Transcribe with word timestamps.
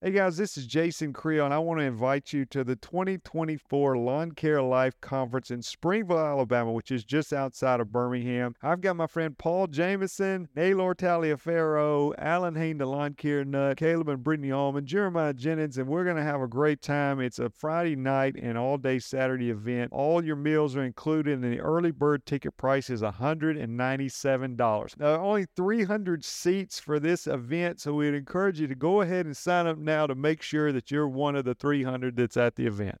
Hey 0.00 0.12
guys, 0.12 0.36
this 0.36 0.56
is 0.56 0.64
Jason 0.64 1.12
Creel, 1.12 1.44
and 1.44 1.52
I 1.52 1.58
want 1.58 1.80
to 1.80 1.84
invite 1.84 2.32
you 2.32 2.44
to 2.46 2.62
the 2.62 2.76
2024 2.76 3.98
Lawn 3.98 4.30
Care 4.30 4.62
Life 4.62 4.94
Conference 5.00 5.50
in 5.50 5.60
Springville, 5.60 6.20
Alabama, 6.20 6.70
which 6.70 6.92
is 6.92 7.02
just 7.02 7.32
outside 7.32 7.80
of 7.80 7.90
Birmingham. 7.90 8.54
I've 8.62 8.80
got 8.80 8.94
my 8.94 9.08
friend 9.08 9.36
Paul 9.36 9.66
Jamison, 9.66 10.48
Naylor 10.54 10.94
Taliaferro, 10.94 12.14
Allyn 12.16 12.54
Hane, 12.54 12.78
the 12.78 12.86
Lawn 12.86 13.14
Care 13.14 13.44
Nut, 13.44 13.76
Caleb 13.76 14.08
and 14.08 14.22
Brittany 14.22 14.52
Allman, 14.52 14.86
Jeremiah 14.86 15.34
Jennings, 15.34 15.78
and 15.78 15.88
we're 15.88 16.04
going 16.04 16.14
to 16.14 16.22
have 16.22 16.42
a 16.42 16.46
great 16.46 16.80
time. 16.80 17.18
It's 17.18 17.40
a 17.40 17.50
Friday 17.50 17.96
night 17.96 18.36
and 18.40 18.56
all 18.56 18.78
day 18.78 19.00
Saturday 19.00 19.50
event. 19.50 19.92
All 19.92 20.24
your 20.24 20.36
meals 20.36 20.76
are 20.76 20.84
included, 20.84 21.42
and 21.42 21.52
the 21.52 21.58
early 21.58 21.90
bird 21.90 22.24
ticket 22.24 22.56
price 22.56 22.88
is 22.88 23.02
$197. 23.02 25.00
Now, 25.00 25.16
only 25.16 25.46
300 25.56 26.24
seats 26.24 26.78
for 26.78 27.00
this 27.00 27.26
event, 27.26 27.80
so 27.80 27.94
we'd 27.94 28.14
encourage 28.14 28.60
you 28.60 28.68
to 28.68 28.76
go 28.76 29.00
ahead 29.00 29.26
and 29.26 29.36
sign 29.36 29.66
up 29.66 29.87
now 29.88 30.06
to 30.06 30.14
make 30.14 30.42
sure 30.42 30.70
that 30.70 30.90
you're 30.90 31.08
one 31.08 31.34
of 31.34 31.44
the 31.44 31.54
300 31.54 32.14
that's 32.14 32.36
at 32.36 32.54
the 32.54 32.66
event. 32.66 33.00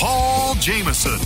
Paul 0.00 0.54
Jamison. 0.54 1.18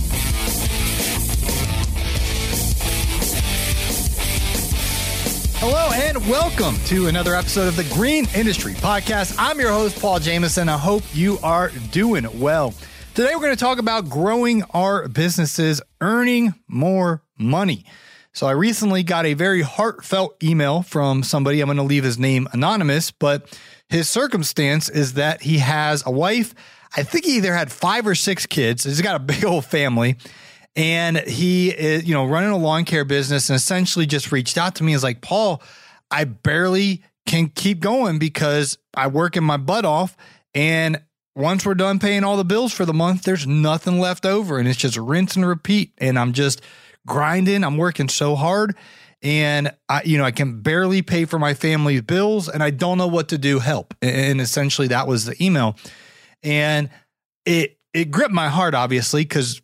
Hello 5.59 5.91
and 5.93 6.17
welcome 6.27 6.75
to 6.87 7.07
another 7.07 7.35
episode 7.35 7.69
of 7.69 7.77
the 7.77 7.85
Green 7.95 8.27
Industry 8.35 8.73
Podcast. 8.73 9.33
I'm 9.39 9.61
your 9.61 9.71
host, 9.71 9.97
Paul 10.01 10.19
Jamison. 10.19 10.67
I 10.67 10.77
hope 10.77 11.03
you 11.13 11.37
are 11.41 11.69
doing 11.93 12.27
well. 12.37 12.73
Today, 13.13 13.33
we're 13.33 13.43
going 13.43 13.55
to 13.55 13.55
talk 13.55 13.79
about 13.79 14.09
growing 14.09 14.63
our 14.71 15.07
businesses, 15.07 15.81
earning 16.01 16.53
more 16.67 17.23
money. 17.39 17.85
So, 18.33 18.45
I 18.45 18.51
recently 18.51 19.03
got 19.03 19.25
a 19.25 19.35
very 19.35 19.61
heartfelt 19.61 20.35
email 20.43 20.81
from 20.81 21.23
somebody. 21.23 21.61
I'm 21.61 21.67
going 21.67 21.77
to 21.77 21.83
leave 21.83 22.03
his 22.03 22.19
name 22.19 22.49
anonymous, 22.51 23.11
but 23.11 23.57
his 23.89 24.09
circumstance 24.09 24.89
is 24.89 25.13
that 25.13 25.41
he 25.41 25.59
has 25.59 26.03
a 26.05 26.11
wife. 26.11 26.53
I 26.95 27.03
think 27.03 27.25
he 27.25 27.37
either 27.37 27.53
had 27.53 27.71
five 27.71 28.07
or 28.07 28.15
six 28.15 28.45
kids. 28.45 28.83
He's 28.83 29.01
got 29.01 29.15
a 29.15 29.19
big 29.19 29.45
old 29.45 29.65
family 29.65 30.17
and 30.75 31.17
he 31.17 31.69
is, 31.69 32.05
you 32.05 32.13
know, 32.13 32.25
running 32.25 32.49
a 32.49 32.57
lawn 32.57 32.85
care 32.85 33.05
business 33.05 33.49
and 33.49 33.55
essentially 33.55 34.05
just 34.05 34.31
reached 34.31 34.57
out 34.57 34.75
to 34.75 34.83
me. 34.83 34.93
Is 34.93 35.03
like, 35.03 35.21
Paul, 35.21 35.61
I 36.11 36.25
barely 36.25 37.03
can 37.25 37.49
keep 37.49 37.79
going 37.79 38.19
because 38.19 38.77
I 38.93 39.07
work 39.07 39.37
in 39.37 39.43
my 39.43 39.57
butt 39.57 39.85
off. 39.85 40.17
And 40.53 41.01
once 41.35 41.65
we're 41.65 41.75
done 41.75 41.99
paying 41.99 42.23
all 42.23 42.37
the 42.37 42.45
bills 42.45 42.73
for 42.73 42.85
the 42.85 42.93
month, 42.93 43.23
there's 43.23 43.47
nothing 43.47 43.99
left 43.99 44.25
over. 44.25 44.57
And 44.57 44.67
it's 44.67 44.77
just 44.77 44.97
rinse 44.97 45.35
and 45.35 45.45
repeat. 45.45 45.93
And 45.97 46.19
I'm 46.19 46.33
just 46.33 46.61
grinding. 47.07 47.63
I'm 47.63 47.77
working 47.77 48.09
so 48.09 48.35
hard. 48.35 48.75
And 49.25 49.75
I, 49.89 50.03
you 50.03 50.19
know, 50.19 50.23
I 50.23 50.31
can 50.31 50.61
barely 50.61 51.01
pay 51.01 51.25
for 51.25 51.39
my 51.39 51.55
family's 51.55 52.01
bills 52.01 52.47
and 52.47 52.61
I 52.61 52.69
don't 52.69 52.99
know 52.99 53.07
what 53.07 53.29
to 53.29 53.37
do. 53.39 53.59
Help. 53.59 53.95
And 54.01 54.39
essentially 54.39 54.87
that 54.89 55.07
was 55.07 55.25
the 55.25 55.43
email. 55.43 55.75
And 56.43 56.91
it, 57.43 57.79
it 57.91 58.11
gripped 58.11 58.33
my 58.33 58.49
heart, 58.49 58.75
obviously, 58.75 59.23
because 59.23 59.61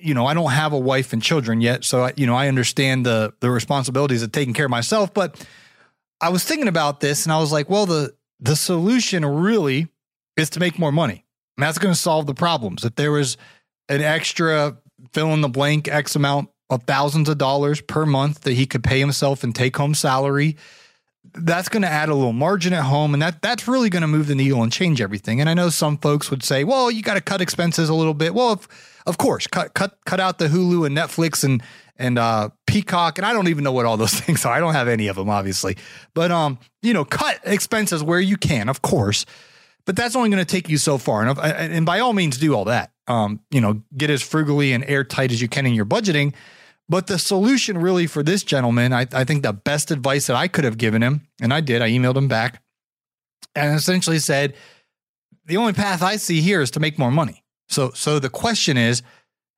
you 0.00 0.14
know, 0.14 0.26
I 0.26 0.34
don't 0.34 0.50
have 0.50 0.72
a 0.72 0.78
wife 0.78 1.12
and 1.12 1.22
children 1.22 1.60
yet, 1.60 1.84
so 1.84 2.04
I, 2.04 2.12
you 2.16 2.26
know, 2.26 2.34
I 2.34 2.48
understand 2.48 3.04
the 3.04 3.34
the 3.40 3.50
responsibilities 3.50 4.22
of 4.22 4.32
taking 4.32 4.54
care 4.54 4.64
of 4.64 4.70
myself. 4.70 5.12
But 5.12 5.46
I 6.20 6.30
was 6.30 6.44
thinking 6.44 6.68
about 6.68 7.00
this, 7.00 7.24
and 7.24 7.32
I 7.32 7.38
was 7.38 7.52
like, 7.52 7.68
well, 7.68 7.86
the 7.86 8.14
the 8.40 8.56
solution 8.56 9.24
really 9.24 9.88
is 10.36 10.50
to 10.50 10.60
make 10.60 10.78
more 10.78 10.92
money. 10.92 11.26
And 11.56 11.64
that's 11.64 11.78
going 11.78 11.92
to 11.92 12.00
solve 12.00 12.26
the 12.26 12.34
problems. 12.34 12.84
If 12.84 12.94
there 12.94 13.12
was 13.12 13.36
an 13.88 14.00
extra 14.00 14.78
fill 15.12 15.34
in 15.34 15.42
the 15.42 15.48
blank 15.48 15.88
X 15.88 16.16
amount 16.16 16.48
of 16.70 16.84
thousands 16.84 17.28
of 17.28 17.36
dollars 17.36 17.80
per 17.80 18.06
month 18.06 18.42
that 18.42 18.52
he 18.52 18.64
could 18.64 18.84
pay 18.84 19.00
himself 19.00 19.44
and 19.44 19.54
take 19.54 19.76
home 19.76 19.92
salary, 19.92 20.56
that's 21.34 21.68
going 21.68 21.82
to 21.82 21.88
add 21.88 22.08
a 22.08 22.14
little 22.14 22.32
margin 22.32 22.72
at 22.72 22.84
home 22.84 23.12
and 23.12 23.22
that 23.22 23.42
that's 23.42 23.68
really 23.68 23.90
going 23.90 24.00
to 24.02 24.08
move 24.08 24.26
the 24.26 24.34
needle 24.34 24.62
and 24.62 24.72
change 24.72 25.00
everything. 25.00 25.40
And 25.40 25.50
I 25.50 25.54
know 25.54 25.68
some 25.68 25.98
folks 25.98 26.30
would 26.30 26.42
say, 26.42 26.64
"Well, 26.64 26.90
you 26.90 27.02
got 27.02 27.14
to 27.14 27.20
cut 27.20 27.40
expenses 27.40 27.88
a 27.88 27.94
little 27.94 28.14
bit." 28.14 28.34
Well, 28.34 28.54
if, 28.54 28.68
of 29.06 29.18
course, 29.18 29.46
cut 29.46 29.74
cut 29.74 29.98
cut 30.06 30.20
out 30.20 30.38
the 30.38 30.48
Hulu 30.48 30.86
and 30.86 30.96
Netflix 30.96 31.44
and 31.44 31.62
and 31.98 32.18
uh, 32.18 32.48
Peacock, 32.66 33.18
and 33.18 33.26
I 33.26 33.32
don't 33.32 33.48
even 33.48 33.62
know 33.62 33.72
what 33.72 33.84
all 33.84 33.96
those 33.96 34.14
things 34.20 34.44
are. 34.44 34.52
I 34.52 34.60
don't 34.60 34.72
have 34.72 34.88
any 34.88 35.08
of 35.08 35.16
them, 35.16 35.28
obviously. 35.28 35.76
But 36.14 36.30
um, 36.30 36.58
you 36.82 36.94
know, 36.94 37.04
cut 37.04 37.40
expenses 37.44 38.02
where 38.02 38.20
you 38.20 38.36
can, 38.36 38.68
of 38.68 38.82
course. 38.82 39.26
But 39.86 39.96
that's 39.96 40.14
only 40.14 40.30
going 40.30 40.44
to 40.44 40.50
take 40.50 40.68
you 40.68 40.76
so 40.76 40.98
far, 40.98 41.26
and, 41.26 41.38
and 41.38 41.86
by 41.86 42.00
all 42.00 42.12
means, 42.12 42.38
do 42.38 42.54
all 42.54 42.66
that. 42.66 42.92
Um, 43.08 43.40
you 43.50 43.60
know, 43.60 43.82
get 43.96 44.10
as 44.10 44.22
frugally 44.22 44.72
and 44.72 44.84
airtight 44.84 45.32
as 45.32 45.42
you 45.42 45.48
can 45.48 45.66
in 45.66 45.74
your 45.74 45.86
budgeting. 45.86 46.34
But 46.90 47.06
the 47.06 47.20
solution, 47.20 47.78
really, 47.78 48.08
for 48.08 48.24
this 48.24 48.42
gentleman, 48.42 48.92
I, 48.92 49.06
I 49.12 49.22
think 49.22 49.44
the 49.44 49.52
best 49.52 49.92
advice 49.92 50.26
that 50.26 50.34
I 50.34 50.48
could 50.48 50.64
have 50.64 50.76
given 50.76 51.02
him, 51.02 51.28
and 51.40 51.54
I 51.54 51.60
did, 51.60 51.82
I 51.82 51.90
emailed 51.90 52.16
him 52.16 52.26
back, 52.26 52.60
and 53.54 53.76
essentially 53.76 54.18
said, 54.18 54.54
the 55.46 55.56
only 55.56 55.72
path 55.72 56.02
I 56.02 56.16
see 56.16 56.40
here 56.40 56.60
is 56.60 56.72
to 56.72 56.80
make 56.80 56.98
more 56.98 57.12
money. 57.12 57.44
So, 57.68 57.92
so 57.94 58.18
the 58.18 58.28
question 58.28 58.76
is, 58.76 59.04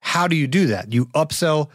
how 0.01 0.29
do 0.29 0.37
you 0.37 0.47
do 0.47 0.67
that? 0.67 0.93
You 0.93 1.07
upsell 1.07 1.71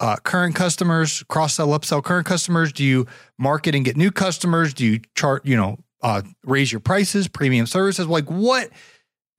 uh, 0.00 0.16
current 0.16 0.54
customers, 0.54 1.22
cross 1.28 1.54
sell, 1.56 1.68
upsell 1.68 2.02
current 2.02 2.26
customers? 2.26 2.72
Do 2.72 2.82
you 2.82 3.06
market 3.38 3.74
and 3.74 3.84
get 3.84 3.98
new 3.98 4.10
customers? 4.10 4.72
Do 4.72 4.86
you 4.86 5.00
chart, 5.14 5.44
you 5.44 5.58
know, 5.58 5.76
uh, 6.02 6.22
raise 6.42 6.72
your 6.72 6.80
prices, 6.80 7.28
premium 7.28 7.66
services? 7.66 8.06
Like, 8.06 8.30
what 8.30 8.70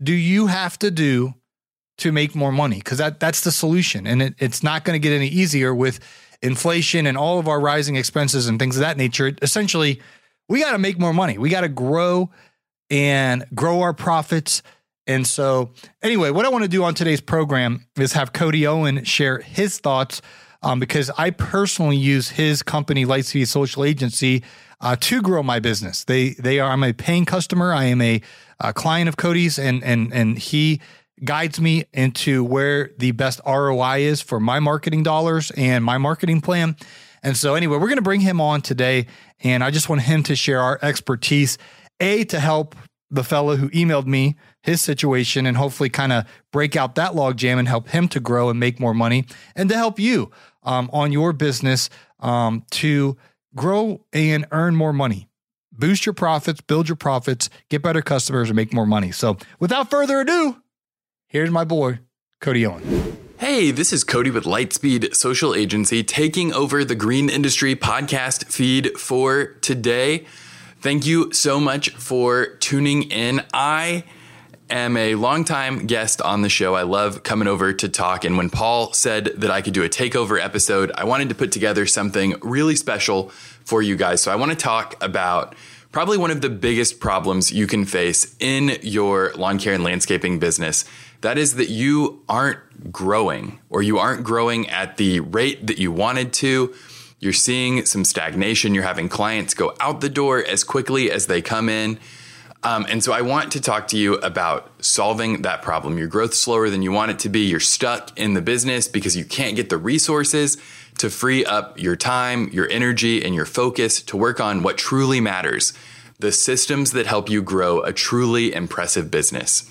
do 0.04 0.14
you 0.14 0.46
have 0.46 0.78
to 0.80 0.92
do 0.92 1.34
to 2.00 2.12
make 2.12 2.36
more 2.36 2.52
money? 2.52 2.78
Because 2.78 2.98
that 2.98 3.20
that's 3.20 3.42
the 3.42 3.52
solution, 3.52 4.08
and 4.08 4.22
it, 4.22 4.36
it's 4.40 4.64
not 4.64 4.84
going 4.84 5.00
to 5.00 5.00
get 5.00 5.16
any 5.16 5.28
easier 5.28 5.74
with 5.74 6.00
inflation 6.42 7.08
and 7.08 7.18
all 7.18 7.40
of 7.40 7.48
our 7.48 7.60
rising 7.60 7.96
expenses 7.96 8.48
and 8.48 8.60
things 8.60 8.76
of 8.76 8.82
that 8.82 8.98
nature. 8.98 9.34
Essentially, 9.42 10.02
we 10.50 10.60
got 10.60 10.74
to 10.74 10.78
make 10.78 11.00
more 11.00 11.14
money. 11.14 11.38
We 11.38 11.50
got 11.50 11.62
to 11.62 11.70
grow 11.70 12.30
and 12.90 13.46
grow 13.56 13.82
our 13.82 13.94
profits 13.94 14.62
and 15.06 15.28
so, 15.28 15.72
anyway, 16.02 16.30
what 16.30 16.46
I 16.46 16.50
want 16.50 16.64
to 16.64 16.70
do 16.70 16.84
on 16.84 16.94
today's 16.94 17.20
program 17.20 17.86
is 17.98 18.14
have 18.14 18.32
Cody 18.32 18.66
Owen 18.66 19.04
share 19.04 19.40
his 19.40 19.80
thoughts 19.80 20.22
um, 20.62 20.80
because 20.80 21.12
I 21.18 21.32
personally 21.32 21.98
use 21.98 22.30
his 22.30 22.64
company, 22.64 23.06
Lightspeed 23.06 23.48
Social 23.48 23.84
Agency, 23.84 24.44
uh, 24.80 24.96
to 25.02 25.22
grow 25.22 25.44
my 25.44 25.60
business. 25.60 26.06
They 26.06 26.32
they 26.32 26.60
are 26.60 26.72
I'm 26.72 26.84
a 26.84 26.94
paying 26.94 27.26
customer. 27.26 27.74
I 27.74 27.86
am 27.86 28.02
a, 28.02 28.22
a 28.62 28.74
client 28.74 29.10
of 29.10 29.18
Cody's, 29.18 29.60
and 29.60 29.84
and 29.84 30.14
and 30.14 30.38
he 30.38 30.80
guides 31.24 31.60
me 31.60 31.86
into 31.94 32.44
where 32.44 32.92
the 32.98 33.12
best 33.12 33.40
ROI 33.46 34.00
is 34.00 34.22
for 34.22 34.40
my 34.40 34.60
marketing 34.60 35.04
dollars 35.04 35.52
and 35.52 35.84
my 35.84 35.98
marketing 35.98 36.42
plan. 36.42 36.76
And 37.22 37.38
so, 37.38 37.56
anyway, 37.56 37.78
we're 37.78 37.88
going 37.88 37.98
to 37.98 38.02
bring 38.02 38.22
him 38.22 38.42
on 38.42 38.62
today, 38.62 39.08
and 39.42 39.64
I 39.64 39.72
just 39.72 39.88
want 39.88 40.02
him 40.02 40.24
to 40.24 40.36
share 40.36 40.60
our 40.60 40.78
expertise, 40.82 41.58
a 42.00 42.26
to 42.26 42.40
help 42.40 42.76
the 43.10 43.24
fellow 43.24 43.56
who 43.56 43.70
emailed 43.70 44.08
me 44.08 44.36
his 44.64 44.82
situation 44.82 45.46
and 45.46 45.56
hopefully 45.56 45.90
kind 45.90 46.12
of 46.12 46.26
break 46.52 46.76
out 46.76 46.96
that 46.96 47.12
logjam 47.12 47.60
and 47.60 47.68
help 47.68 47.90
him 47.90 48.08
to 48.08 48.20
grow 48.20 48.50
and 48.50 48.60
make 48.60 48.80
more 48.80 48.94
money 48.94 49.26
and 49.56 49.70
to 49.70 49.76
help 49.76 50.00
you 50.00 50.32
um, 50.64 50.90
on 50.92 51.12
your 51.12 51.32
business 51.32 51.90
um, 52.22 52.66
to 52.72 53.16
grow 53.56 54.04
and 54.14 54.48
earn 54.52 54.76
more 54.76 54.94
money. 54.94 55.30
Boost 55.72 56.06
your 56.06 56.14
profits, 56.14 56.62
build 56.62 56.90
your 56.90 56.96
profits, 56.96 57.50
get 57.70 57.82
better 57.82 58.02
customers, 58.02 58.50
and 58.50 58.56
make 58.56 58.74
more 58.74 58.86
money. 58.86 59.12
So, 59.12 59.38
without 59.60 59.90
further 59.90 60.20
ado, 60.20 60.63
here's 61.34 61.50
my 61.50 61.66
boy, 61.66 62.00
Cody 62.40 62.66
Owen. 62.66 63.18
Hey, 63.40 63.72
this 63.72 63.92
is 63.92 64.04
Cody 64.04 64.30
with 64.30 64.46
Lightspeed 64.46 65.16
Social 65.16 65.56
Agency 65.56 66.04
taking 66.04 66.54
over 66.54 66.86
the 66.86 66.96
Green 66.96 67.28
Industry 67.28 67.76
podcast 67.76 68.46
feed 68.46 68.98
for 68.98 69.56
today. 69.62 70.26
Thank 70.80 71.08
you 71.08 71.34
so 71.34 71.60
much 71.60 71.90
for 71.90 72.56
tuning 72.58 73.04
in. 73.04 73.42
I 73.52 74.04
am 74.70 74.96
a 74.96 75.16
longtime 75.16 75.88
guest 75.88 76.22
on 76.22 76.44
the 76.44 76.50
show. 76.50 76.76
I 76.76 76.84
love 76.84 77.24
coming 77.24 77.48
over 77.48 77.74
to 77.74 77.90
talk. 77.90 78.24
And 78.26 78.38
when 78.38 78.52
Paul 78.52 78.94
said 78.94 79.26
that 79.38 79.50
I 79.50 79.64
could 79.64 79.74
do 79.74 79.84
a 79.84 79.90
takeover 79.90 80.40
episode, 80.40 80.92
I 80.96 81.04
wanted 81.04 81.30
to 81.30 81.36
put 81.36 81.52
together 81.52 81.88
something 81.88 82.36
really 82.42 82.76
special 82.76 83.30
for 83.66 83.82
you 83.82 83.96
guys. 83.96 84.22
So 84.22 84.32
I 84.32 84.36
want 84.36 84.52
to 84.52 84.58
talk 84.58 85.04
about 85.04 85.56
probably 85.92 86.18
one 86.18 86.32
of 86.32 86.42
the 86.42 86.50
biggest 86.50 87.00
problems 87.00 87.52
you 87.52 87.66
can 87.66 87.86
face 87.86 88.36
in 88.40 88.78
your 88.84 89.32
lawn 89.34 89.58
care 89.58 89.74
and 89.74 89.84
landscaping 89.84 90.40
business. 90.40 90.86
That 91.24 91.38
is 91.38 91.56
that 91.56 91.70
you 91.70 92.24
aren't 92.30 92.92
growing 92.92 93.60
or 93.70 93.82
you 93.82 93.98
aren't 93.98 94.24
growing 94.24 94.70
at 94.70 94.96
the 94.96 95.20
rate 95.20 95.68
that 95.68 95.78
you 95.80 95.92
wanted 95.92 96.32
to 96.34 96.74
you're 97.24 97.32
seeing 97.32 97.86
some 97.86 98.04
stagnation, 98.04 98.76
you're 98.76 98.84
having 98.84 99.08
clients 99.08 99.54
go 99.54 99.74
out 99.80 100.02
the 100.02 100.10
door 100.10 100.44
as 100.44 100.66
quickly 100.66 101.10
as 101.10 101.28
they 101.28 101.42
come 101.42 101.70
in. 101.70 101.98
Um, 102.64 102.86
and 102.90 103.02
so 103.02 103.14
I 103.14 103.22
want 103.22 103.54
to 103.54 103.62
talk 103.62 103.88
to 103.90 103.98
you 103.98 104.16
about 104.16 104.70
solving 104.84 105.42
that 105.44 105.62
problem. 105.62 105.98
Your 105.98 106.08
growth 106.08 106.32
is 106.32 106.42
slower 106.42 106.70
than 106.70 106.82
you 106.82 106.92
want 106.92 107.12
it 107.12 107.20
to 107.20 107.30
be. 107.30 107.40
You're 107.40 107.62
stuck 107.62 108.18
in 108.20 108.34
the 108.34 108.42
business 108.42 108.90
because 108.90 109.16
you 109.16 109.24
can't 109.24 109.56
get 109.56 109.70
the 109.70 109.78
resources 109.78 110.58
to 110.98 111.10
free 111.10 111.46
up 111.46 111.80
your 111.80 111.96
time, 111.96 112.50
your 112.52 112.70
energy, 112.70 113.24
and 113.24 113.34
your 113.34 113.46
focus 113.46 114.02
to 114.02 114.18
work 114.18 114.42
on 114.42 114.62
what 114.62 114.78
truly 114.78 115.22
matters 115.22 115.72
the 116.20 116.34
systems 116.34 116.92
that 116.92 117.06
help 117.06 117.30
you 117.30 117.42
grow 117.42 117.82
a 117.82 117.94
truly 117.94 118.54
impressive 118.54 119.10
business. 119.10 119.70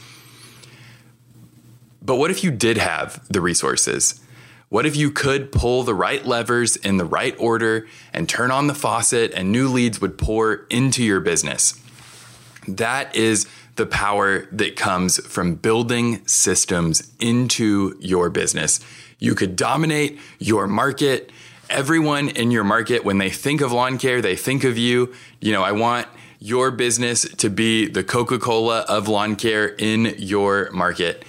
But 2.04 2.16
what 2.16 2.30
if 2.30 2.42
you 2.42 2.50
did 2.50 2.78
have 2.78 3.26
the 3.28 3.40
resources? 3.40 4.20
What 4.68 4.86
if 4.86 4.96
you 4.96 5.10
could 5.10 5.52
pull 5.52 5.82
the 5.82 5.94
right 5.94 6.24
levers 6.24 6.76
in 6.76 6.96
the 6.96 7.04
right 7.04 7.36
order 7.38 7.86
and 8.12 8.28
turn 8.28 8.50
on 8.50 8.66
the 8.66 8.74
faucet 8.74 9.32
and 9.32 9.52
new 9.52 9.68
leads 9.68 10.00
would 10.00 10.18
pour 10.18 10.66
into 10.70 11.04
your 11.04 11.20
business? 11.20 11.78
That 12.66 13.14
is 13.14 13.46
the 13.76 13.86
power 13.86 14.46
that 14.52 14.76
comes 14.76 15.24
from 15.26 15.56
building 15.56 16.26
systems 16.26 17.12
into 17.20 17.96
your 18.00 18.30
business. 18.30 18.80
You 19.18 19.34
could 19.34 19.56
dominate 19.56 20.18
your 20.38 20.66
market. 20.66 21.30
Everyone 21.70 22.28
in 22.28 22.50
your 22.50 22.64
market, 22.64 23.04
when 23.04 23.18
they 23.18 23.30
think 23.30 23.60
of 23.60 23.72
lawn 23.72 23.98
care, 23.98 24.20
they 24.20 24.36
think 24.36 24.64
of 24.64 24.76
you. 24.76 25.12
You 25.40 25.52
know, 25.52 25.62
I 25.62 25.72
want 25.72 26.08
your 26.38 26.70
business 26.70 27.22
to 27.36 27.48
be 27.48 27.86
the 27.86 28.02
Coca 28.02 28.38
Cola 28.38 28.80
of 28.88 29.06
lawn 29.06 29.36
care 29.36 29.68
in 29.68 30.14
your 30.18 30.70
market. 30.72 31.24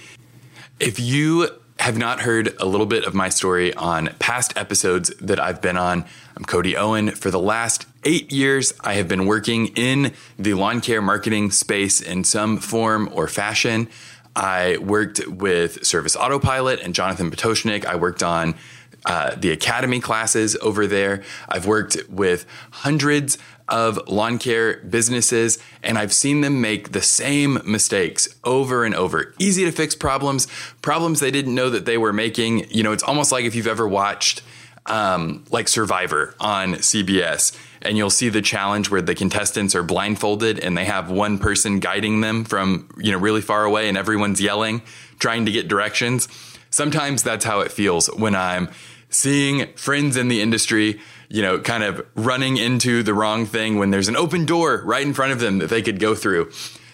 If 0.80 0.98
you 0.98 1.48
have 1.78 1.96
not 1.96 2.22
heard 2.22 2.56
a 2.60 2.66
little 2.66 2.86
bit 2.86 3.04
of 3.04 3.14
my 3.14 3.28
story 3.28 3.72
on 3.74 4.08
past 4.18 4.56
episodes 4.56 5.10
that 5.20 5.38
I've 5.38 5.62
been 5.62 5.76
on, 5.76 6.04
I'm 6.36 6.44
Cody 6.44 6.76
Owen. 6.76 7.10
For 7.12 7.30
the 7.30 7.38
last 7.38 7.86
eight 8.02 8.32
years, 8.32 8.72
I 8.80 8.94
have 8.94 9.06
been 9.06 9.26
working 9.26 9.68
in 9.68 10.12
the 10.36 10.54
lawn 10.54 10.80
care 10.80 11.00
marketing 11.00 11.52
space 11.52 12.00
in 12.00 12.24
some 12.24 12.58
form 12.58 13.08
or 13.12 13.28
fashion. 13.28 13.88
I 14.34 14.78
worked 14.78 15.24
with 15.28 15.86
Service 15.86 16.16
Autopilot 16.16 16.80
and 16.80 16.92
Jonathan 16.92 17.30
Potoshnik. 17.30 17.84
I 17.84 17.94
worked 17.94 18.24
on 18.24 18.56
uh, 19.06 19.34
the 19.36 19.50
academy 19.50 20.00
classes 20.00 20.56
over 20.62 20.86
there. 20.86 21.22
I've 21.48 21.66
worked 21.66 21.96
with 22.08 22.46
hundreds 22.70 23.38
of 23.68 24.08
lawn 24.08 24.38
care 24.38 24.78
businesses, 24.78 25.58
and 25.82 25.98
I've 25.98 26.12
seen 26.12 26.40
them 26.40 26.60
make 26.60 26.92
the 26.92 27.02
same 27.02 27.60
mistakes 27.64 28.28
over 28.44 28.84
and 28.84 28.94
over. 28.94 29.34
Easy 29.38 29.64
to 29.64 29.72
fix 29.72 29.94
problems, 29.94 30.46
problems 30.82 31.20
they 31.20 31.30
didn't 31.30 31.54
know 31.54 31.70
that 31.70 31.86
they 31.86 31.98
were 31.98 32.12
making. 32.12 32.70
You 32.70 32.82
know, 32.82 32.92
it's 32.92 33.02
almost 33.02 33.32
like 33.32 33.44
if 33.44 33.54
you've 33.54 33.66
ever 33.66 33.88
watched 33.88 34.42
um, 34.86 35.44
like 35.50 35.68
Survivor 35.68 36.34
on 36.38 36.74
CBS, 36.74 37.56
and 37.82 37.96
you'll 37.96 38.10
see 38.10 38.28
the 38.28 38.42
challenge 38.42 38.90
where 38.90 39.02
the 39.02 39.14
contestants 39.14 39.74
are 39.74 39.82
blindfolded 39.82 40.58
and 40.58 40.76
they 40.76 40.84
have 40.86 41.10
one 41.10 41.38
person 41.38 41.80
guiding 41.80 42.20
them 42.20 42.44
from 42.44 42.88
you 42.96 43.12
know 43.12 43.18
really 43.18 43.40
far 43.40 43.64
away, 43.64 43.88
and 43.88 43.96
everyone's 43.96 44.40
yelling, 44.40 44.82
trying 45.18 45.46
to 45.46 45.52
get 45.52 45.68
directions. 45.68 46.28
Sometimes 46.70 47.22
that's 47.22 47.44
how 47.44 47.60
it 47.60 47.70
feels 47.70 48.08
when 48.08 48.34
I'm 48.34 48.68
seeing 49.14 49.72
friends 49.74 50.16
in 50.16 50.28
the 50.28 50.40
industry 50.40 51.00
you 51.28 51.42
know, 51.42 51.58
kind 51.58 51.82
of 51.82 52.06
running 52.14 52.56
into 52.56 53.02
the 53.02 53.12
wrong 53.12 53.46
thing 53.46 53.76
when 53.76 53.90
there's 53.90 54.06
an 54.08 54.16
open 54.16 54.44
door 54.44 54.82
right 54.84 55.04
in 55.04 55.12
front 55.12 55.32
of 55.32 55.40
them 55.40 55.58
that 55.58 55.68
they 55.68 55.82
could 55.82 55.98
go 55.98 56.14
through. 56.14 56.50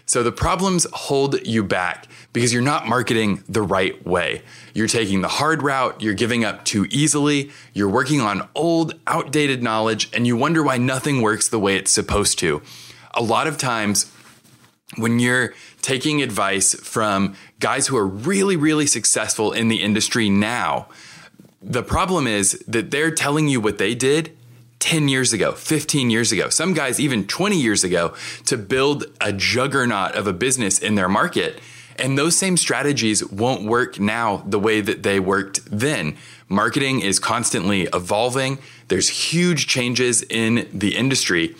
So 0.06 0.22
the 0.22 0.32
problems 0.32 0.86
hold 0.92 1.46
you 1.46 1.62
back 1.62 2.08
because 2.32 2.52
you're 2.52 2.62
not 2.62 2.88
marketing 2.88 3.44
the 3.48 3.62
right 3.62 4.04
way. 4.06 4.42
You're 4.74 4.88
taking 4.88 5.20
the 5.20 5.28
hard 5.28 5.62
route, 5.62 6.00
you're 6.00 6.14
giving 6.14 6.44
up 6.44 6.64
too 6.64 6.86
easily, 6.90 7.50
you're 7.74 7.88
working 7.88 8.20
on 8.20 8.48
old, 8.54 8.98
outdated 9.06 9.62
knowledge, 9.62 10.08
and 10.14 10.26
you 10.26 10.36
wonder 10.36 10.62
why 10.62 10.78
nothing 10.78 11.20
works 11.20 11.48
the 11.48 11.60
way 11.60 11.76
it's 11.76 11.92
supposed 11.92 12.38
to. 12.40 12.62
A 13.12 13.22
lot 13.22 13.46
of 13.46 13.58
times, 13.58 14.10
when 14.96 15.20
you're 15.20 15.54
taking 15.82 16.22
advice 16.22 16.74
from 16.74 17.36
guys 17.60 17.86
who 17.88 17.96
are 17.96 18.06
really, 18.06 18.56
really 18.56 18.86
successful 18.86 19.52
in 19.52 19.68
the 19.68 19.82
industry 19.82 20.28
now, 20.28 20.88
the 21.62 21.82
problem 21.82 22.26
is 22.26 22.52
that 22.66 22.90
they're 22.90 23.10
telling 23.10 23.48
you 23.48 23.60
what 23.60 23.78
they 23.78 23.94
did 23.94 24.36
10 24.78 25.08
years 25.08 25.32
ago, 25.32 25.52
15 25.52 26.10
years 26.10 26.32
ago, 26.32 26.48
some 26.48 26.72
guys 26.72 26.98
even 26.98 27.26
20 27.26 27.60
years 27.60 27.84
ago 27.84 28.14
to 28.46 28.56
build 28.56 29.04
a 29.20 29.32
juggernaut 29.32 30.14
of 30.14 30.26
a 30.26 30.32
business 30.32 30.78
in 30.78 30.94
their 30.94 31.08
market. 31.08 31.60
And 31.96 32.16
those 32.16 32.34
same 32.34 32.56
strategies 32.56 33.22
won't 33.26 33.64
work 33.64 34.00
now 34.00 34.38
the 34.46 34.58
way 34.58 34.80
that 34.80 35.02
they 35.02 35.20
worked 35.20 35.60
then. 35.70 36.16
Marketing 36.48 37.00
is 37.00 37.18
constantly 37.18 37.82
evolving, 37.92 38.58
there's 38.88 39.08
huge 39.08 39.66
changes 39.66 40.22
in 40.22 40.66
the 40.72 40.96
industry. 40.96 41.54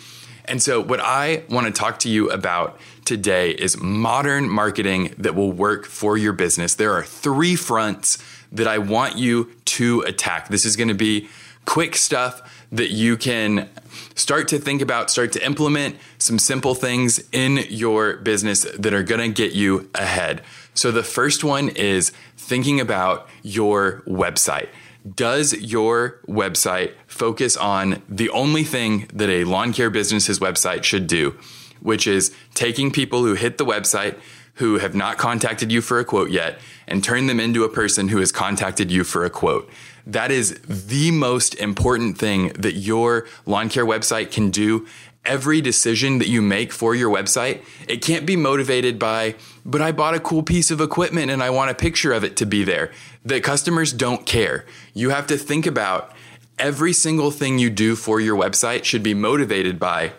And 0.45 0.61
so, 0.61 0.81
what 0.81 0.99
I 0.99 1.43
want 1.49 1.67
to 1.67 1.71
talk 1.71 1.99
to 1.99 2.09
you 2.09 2.29
about 2.31 2.79
today 3.05 3.51
is 3.51 3.79
modern 3.79 4.49
marketing 4.49 5.13
that 5.19 5.35
will 5.35 5.51
work 5.51 5.85
for 5.85 6.17
your 6.17 6.33
business. 6.33 6.75
There 6.75 6.91
are 6.93 7.03
three 7.03 7.55
fronts 7.55 8.17
that 8.51 8.67
I 8.67 8.77
want 8.77 9.17
you 9.17 9.51
to 9.65 10.01
attack. 10.01 10.49
This 10.49 10.65
is 10.65 10.75
going 10.75 10.89
to 10.89 10.93
be 10.93 11.29
quick 11.65 11.95
stuff 11.95 12.41
that 12.71 12.91
you 12.91 13.17
can 13.17 13.69
start 14.15 14.47
to 14.49 14.59
think 14.59 14.81
about, 14.81 15.09
start 15.09 15.31
to 15.33 15.45
implement 15.45 15.95
some 16.17 16.39
simple 16.39 16.75
things 16.75 17.21
in 17.31 17.65
your 17.69 18.17
business 18.17 18.65
that 18.77 18.93
are 18.93 19.03
going 19.03 19.21
to 19.21 19.29
get 19.29 19.53
you 19.53 19.89
ahead. 19.95 20.41
So, 20.73 20.91
the 20.91 21.03
first 21.03 21.43
one 21.43 21.69
is 21.69 22.11
thinking 22.37 22.79
about 22.79 23.29
your 23.43 24.03
website. 24.07 24.69
Does 25.15 25.53
your 25.53 26.19
website 26.27 26.93
focus 27.07 27.57
on 27.57 28.01
the 28.07 28.29
only 28.29 28.63
thing 28.63 29.09
that 29.13 29.29
a 29.29 29.43
lawn 29.43 29.73
care 29.73 29.89
business's 29.89 30.39
website 30.39 30.83
should 30.83 31.07
do, 31.07 31.35
which 31.81 32.05
is 32.07 32.33
taking 32.53 32.91
people 32.91 33.23
who 33.23 33.33
hit 33.33 33.57
the 33.57 33.65
website, 33.65 34.17
who 34.55 34.77
have 34.77 34.93
not 34.93 35.17
contacted 35.17 35.71
you 35.71 35.81
for 35.81 35.99
a 35.99 36.05
quote 36.05 36.29
yet 36.29 36.59
and 36.91 37.01
turn 37.01 37.27
them 37.27 37.39
into 37.39 37.63
a 37.63 37.69
person 37.69 38.09
who 38.09 38.17
has 38.17 38.33
contacted 38.33 38.91
you 38.91 39.05
for 39.05 39.23
a 39.23 39.29
quote. 39.29 39.69
That 40.05 40.29
is 40.29 40.59
the 40.67 41.09
most 41.11 41.55
important 41.55 42.17
thing 42.17 42.49
that 42.49 42.73
your 42.73 43.27
lawn 43.45 43.69
care 43.69 43.85
website 43.85 44.31
can 44.31 44.49
do. 44.49 44.85
Every 45.23 45.61
decision 45.61 46.17
that 46.17 46.27
you 46.27 46.41
make 46.41 46.73
for 46.73 46.93
your 46.93 47.09
website, 47.09 47.63
it 47.87 48.01
can't 48.01 48.25
be 48.25 48.35
motivated 48.35 48.99
by, 48.99 49.35
but 49.63 49.81
I 49.81 49.93
bought 49.93 50.15
a 50.15 50.19
cool 50.19 50.43
piece 50.43 50.69
of 50.69 50.81
equipment 50.81 51.31
and 51.31 51.41
I 51.41 51.49
want 51.49 51.71
a 51.71 51.75
picture 51.75 52.11
of 52.11 52.25
it 52.25 52.35
to 52.37 52.45
be 52.45 52.63
there. 52.63 52.91
The 53.23 53.39
customers 53.39 53.93
don't 53.93 54.25
care. 54.25 54.65
You 54.93 55.11
have 55.11 55.27
to 55.27 55.37
think 55.37 55.65
about 55.65 56.11
every 56.59 56.91
single 56.91 57.31
thing 57.31 57.57
you 57.57 57.69
do 57.69 57.95
for 57.95 58.19
your 58.19 58.37
website 58.37 58.83
should 58.83 59.03
be 59.03 59.13
motivated 59.13 59.79
by 59.79 60.11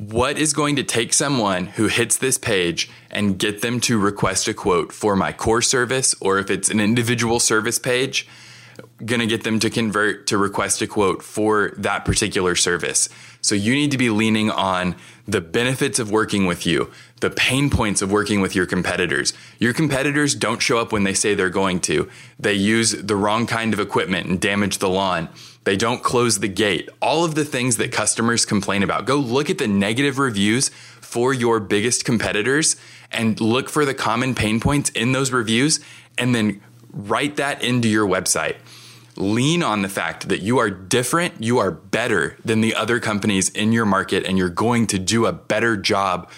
what 0.00 0.38
is 0.38 0.54
going 0.54 0.76
to 0.76 0.82
take 0.82 1.12
someone 1.12 1.66
who 1.66 1.86
hits 1.86 2.16
this 2.16 2.38
page 2.38 2.90
and 3.10 3.38
get 3.38 3.60
them 3.60 3.80
to 3.80 3.98
request 3.98 4.48
a 4.48 4.54
quote 4.54 4.92
for 4.92 5.14
my 5.14 5.30
core 5.30 5.60
service, 5.60 6.14
or 6.22 6.38
if 6.38 6.50
it's 6.50 6.70
an 6.70 6.80
individual 6.80 7.38
service 7.38 7.78
page, 7.78 8.26
going 9.04 9.20
to 9.20 9.26
get 9.26 9.44
them 9.44 9.60
to 9.60 9.68
convert 9.68 10.26
to 10.26 10.38
request 10.38 10.80
a 10.80 10.86
quote 10.86 11.22
for 11.22 11.74
that 11.76 12.06
particular 12.06 12.56
service. 12.56 13.10
So 13.42 13.54
you 13.54 13.74
need 13.74 13.90
to 13.90 13.98
be 13.98 14.08
leaning 14.08 14.50
on 14.50 14.96
the 15.28 15.42
benefits 15.42 15.98
of 15.98 16.10
working 16.10 16.46
with 16.46 16.64
you, 16.64 16.90
the 17.20 17.30
pain 17.30 17.70
points 17.70 18.02
of 18.02 18.10
working 18.10 18.40
with 18.40 18.54
your 18.54 18.66
competitors. 18.66 19.32
Your 19.58 19.72
competitors 19.72 20.34
don't 20.34 20.60
show 20.60 20.78
up 20.78 20.92
when 20.92 21.04
they 21.04 21.14
say 21.14 21.34
they're 21.34 21.50
going 21.50 21.80
to. 21.80 22.08
They 22.38 22.54
use 22.54 22.92
the 22.92 23.16
wrong 23.16 23.46
kind 23.46 23.72
of 23.72 23.80
equipment 23.80 24.26
and 24.26 24.40
damage 24.40 24.78
the 24.78 24.88
lawn. 24.88 25.28
They 25.64 25.76
don't 25.76 26.02
close 26.02 26.38
the 26.38 26.48
gate. 26.48 26.88
All 27.02 27.24
of 27.24 27.34
the 27.34 27.44
things 27.44 27.76
that 27.76 27.92
customers 27.92 28.46
complain 28.46 28.82
about. 28.82 29.04
Go 29.04 29.16
look 29.16 29.50
at 29.50 29.58
the 29.58 29.68
negative 29.68 30.18
reviews 30.18 30.70
for 31.00 31.34
your 31.34 31.60
biggest 31.60 32.04
competitors 32.04 32.76
and 33.12 33.40
look 33.40 33.68
for 33.68 33.84
the 33.84 33.94
common 33.94 34.34
pain 34.34 34.58
points 34.58 34.90
in 34.90 35.12
those 35.12 35.32
reviews 35.32 35.80
and 36.16 36.34
then 36.34 36.60
write 36.92 37.36
that 37.36 37.62
into 37.62 37.88
your 37.88 38.06
website. 38.06 38.56
Lean 39.16 39.62
on 39.62 39.82
the 39.82 39.88
fact 39.88 40.28
that 40.28 40.40
you 40.40 40.58
are 40.58 40.70
different, 40.70 41.42
you 41.42 41.58
are 41.58 41.70
better 41.70 42.36
than 42.44 42.62
the 42.62 42.74
other 42.74 43.00
companies 43.00 43.50
in 43.50 43.72
your 43.72 43.84
market, 43.84 44.24
and 44.24 44.38
you're 44.38 44.48
going 44.48 44.86
to 44.86 44.98
do 44.98 45.26
a 45.26 45.32
better 45.32 45.76
job 45.76 46.30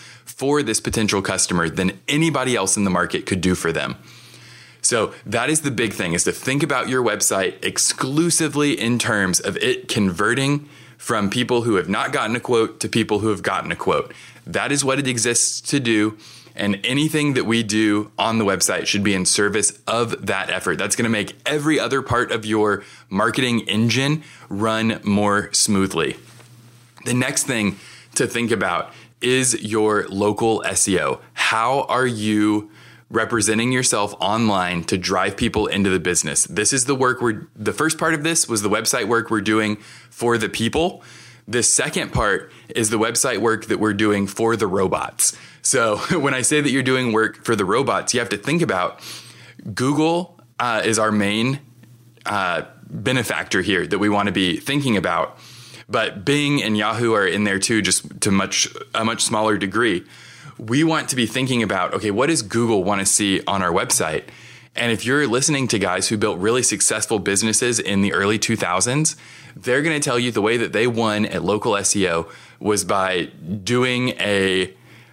for 0.42 0.60
this 0.60 0.80
potential 0.80 1.22
customer 1.22 1.68
than 1.68 1.92
anybody 2.08 2.56
else 2.56 2.76
in 2.76 2.82
the 2.82 2.90
market 2.90 3.26
could 3.26 3.40
do 3.40 3.54
for 3.54 3.70
them. 3.70 3.94
So 4.80 5.14
that 5.24 5.48
is 5.48 5.60
the 5.60 5.70
big 5.70 5.92
thing 5.92 6.14
is 6.14 6.24
to 6.24 6.32
think 6.32 6.64
about 6.64 6.88
your 6.88 7.00
website 7.00 7.64
exclusively 7.64 8.72
in 8.72 8.98
terms 8.98 9.38
of 9.38 9.56
it 9.58 9.86
converting 9.86 10.68
from 10.98 11.30
people 11.30 11.62
who 11.62 11.76
have 11.76 11.88
not 11.88 12.10
gotten 12.10 12.34
a 12.34 12.40
quote 12.40 12.80
to 12.80 12.88
people 12.88 13.20
who 13.20 13.28
have 13.28 13.44
gotten 13.44 13.70
a 13.70 13.76
quote. 13.76 14.12
That 14.44 14.72
is 14.72 14.84
what 14.84 14.98
it 14.98 15.06
exists 15.06 15.60
to 15.70 15.78
do. 15.78 16.18
And 16.56 16.80
anything 16.82 17.34
that 17.34 17.44
we 17.44 17.62
do 17.62 18.10
on 18.18 18.38
the 18.38 18.44
website 18.44 18.86
should 18.86 19.04
be 19.04 19.14
in 19.14 19.24
service 19.26 19.78
of 19.86 20.26
that 20.26 20.50
effort. 20.50 20.76
That's 20.76 20.96
going 20.96 21.04
to 21.04 21.08
make 21.08 21.36
every 21.46 21.78
other 21.78 22.02
part 22.02 22.32
of 22.32 22.44
your 22.44 22.82
marketing 23.08 23.60
engine 23.68 24.24
run 24.48 24.98
more 25.04 25.52
smoothly. 25.52 26.16
The 27.04 27.14
next 27.14 27.44
thing 27.44 27.76
to 28.16 28.26
think 28.26 28.50
about 28.50 28.92
is 29.22 29.62
your 29.62 30.06
local 30.08 30.62
SEO. 30.66 31.20
How 31.34 31.82
are 31.82 32.06
you 32.06 32.70
representing 33.12 33.70
yourself 33.70 34.14
online 34.20 34.82
to 34.84 34.96
drive 34.96 35.36
people 35.36 35.66
into 35.66 35.90
the 35.90 36.00
business. 36.00 36.44
This 36.44 36.72
is 36.72 36.86
the 36.86 36.94
work 36.94 37.20
we're, 37.20 37.46
the 37.54 37.74
first 37.74 37.98
part 37.98 38.14
of 38.14 38.24
this 38.24 38.48
was 38.48 38.62
the 38.62 38.70
website 38.70 39.06
work 39.06 39.30
we're 39.30 39.42
doing 39.42 39.76
for 40.08 40.38
the 40.38 40.48
people. 40.48 41.04
The 41.46 41.62
second 41.62 42.12
part 42.12 42.50
is 42.74 42.88
the 42.88 42.98
website 42.98 43.38
work 43.38 43.66
that 43.66 43.78
we're 43.78 43.92
doing 43.92 44.26
for 44.26 44.56
the 44.56 44.66
robots. 44.66 45.36
So 45.60 45.96
when 46.18 46.32
I 46.32 46.40
say 46.40 46.62
that 46.62 46.70
you're 46.70 46.82
doing 46.82 47.12
work 47.12 47.44
for 47.44 47.54
the 47.54 47.66
robots, 47.66 48.14
you 48.14 48.20
have 48.20 48.30
to 48.30 48.38
think 48.38 48.62
about 48.62 49.00
Google 49.74 50.40
uh, 50.58 50.80
is 50.82 50.98
our 50.98 51.12
main 51.12 51.60
uh, 52.24 52.62
benefactor 52.88 53.60
here 53.60 53.86
that 53.86 53.98
we 53.98 54.08
want 54.08 54.26
to 54.26 54.32
be 54.32 54.56
thinking 54.56 54.96
about. 54.96 55.38
But 55.92 56.24
Bing 56.24 56.62
and 56.62 56.76
Yahoo 56.76 57.12
are 57.12 57.26
in 57.26 57.44
there 57.44 57.58
too, 57.58 57.82
just 57.82 58.20
to 58.22 58.30
much 58.30 58.68
a 58.94 59.04
much 59.04 59.22
smaller 59.22 59.56
degree. 59.58 60.04
We 60.58 60.84
want 60.84 61.08
to 61.10 61.16
be 61.16 61.26
thinking 61.26 61.62
about 61.62 61.94
okay, 61.94 62.10
what 62.10 62.28
does 62.28 62.42
Google 62.42 62.82
want 62.82 63.00
to 63.00 63.06
see 63.06 63.42
on 63.46 63.62
our 63.62 63.70
website? 63.70 64.24
And 64.74 64.90
if 64.90 65.04
you're 65.04 65.26
listening 65.26 65.68
to 65.68 65.78
guys 65.78 66.08
who 66.08 66.16
built 66.16 66.38
really 66.38 66.62
successful 66.62 67.18
businesses 67.18 67.78
in 67.78 68.00
the 68.00 68.14
early 68.14 68.38
2000s, 68.38 69.16
they're 69.54 69.82
going 69.82 70.00
to 70.00 70.02
tell 70.02 70.18
you 70.18 70.32
the 70.32 70.40
way 70.40 70.56
that 70.56 70.72
they 70.72 70.86
won 70.86 71.26
at 71.26 71.44
local 71.44 71.72
SEO 71.72 72.30
was 72.58 72.82
by 72.82 73.24
doing 73.64 74.10
a 74.18 74.72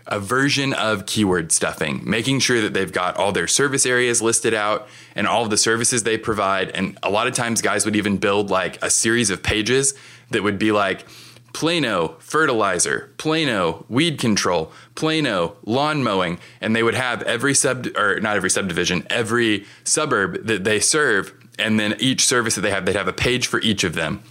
a 0.09 0.19
version 0.19 0.73
of 0.73 1.05
keyword 1.05 1.51
stuffing, 1.51 2.01
making 2.03 2.39
sure 2.39 2.61
that 2.61 2.73
they've 2.73 2.91
got 2.91 3.15
all 3.15 3.31
their 3.31 3.47
service 3.47 3.85
areas 3.85 4.21
listed 4.21 4.55
out 4.55 4.87
and 5.15 5.27
all 5.27 5.43
of 5.43 5.51
the 5.51 5.57
services 5.57 6.03
they 6.03 6.17
provide. 6.17 6.71
And 6.71 6.97
a 7.03 7.11
lot 7.11 7.27
of 7.27 7.35
times, 7.35 7.61
guys 7.61 7.85
would 7.85 7.95
even 7.95 8.17
build 8.17 8.49
like 8.49 8.83
a 8.83 8.89
series 8.89 9.29
of 9.29 9.43
pages 9.43 9.93
that 10.31 10.41
would 10.41 10.57
be 10.57 10.71
like 10.71 11.05
Plano 11.53 12.15
fertilizer, 12.19 13.11
Plano 13.17 13.85
weed 13.87 14.17
control, 14.17 14.71
Plano 14.95 15.55
lawn 15.63 16.03
mowing, 16.03 16.39
and 16.59 16.75
they 16.75 16.83
would 16.83 16.95
have 16.95 17.21
every 17.23 17.53
sub 17.53 17.87
or 17.95 18.19
not 18.19 18.35
every 18.35 18.49
subdivision, 18.49 19.05
every 19.11 19.65
suburb 19.83 20.45
that 20.47 20.63
they 20.63 20.79
serve, 20.79 21.33
and 21.59 21.79
then 21.79 21.95
each 21.99 22.25
service 22.25 22.55
that 22.55 22.61
they 22.61 22.71
have, 22.71 22.85
they'd 22.85 22.95
have 22.95 23.07
a 23.07 23.13
page 23.13 23.45
for 23.45 23.61
each 23.61 23.83
of 23.83 23.93
them. 23.93 24.23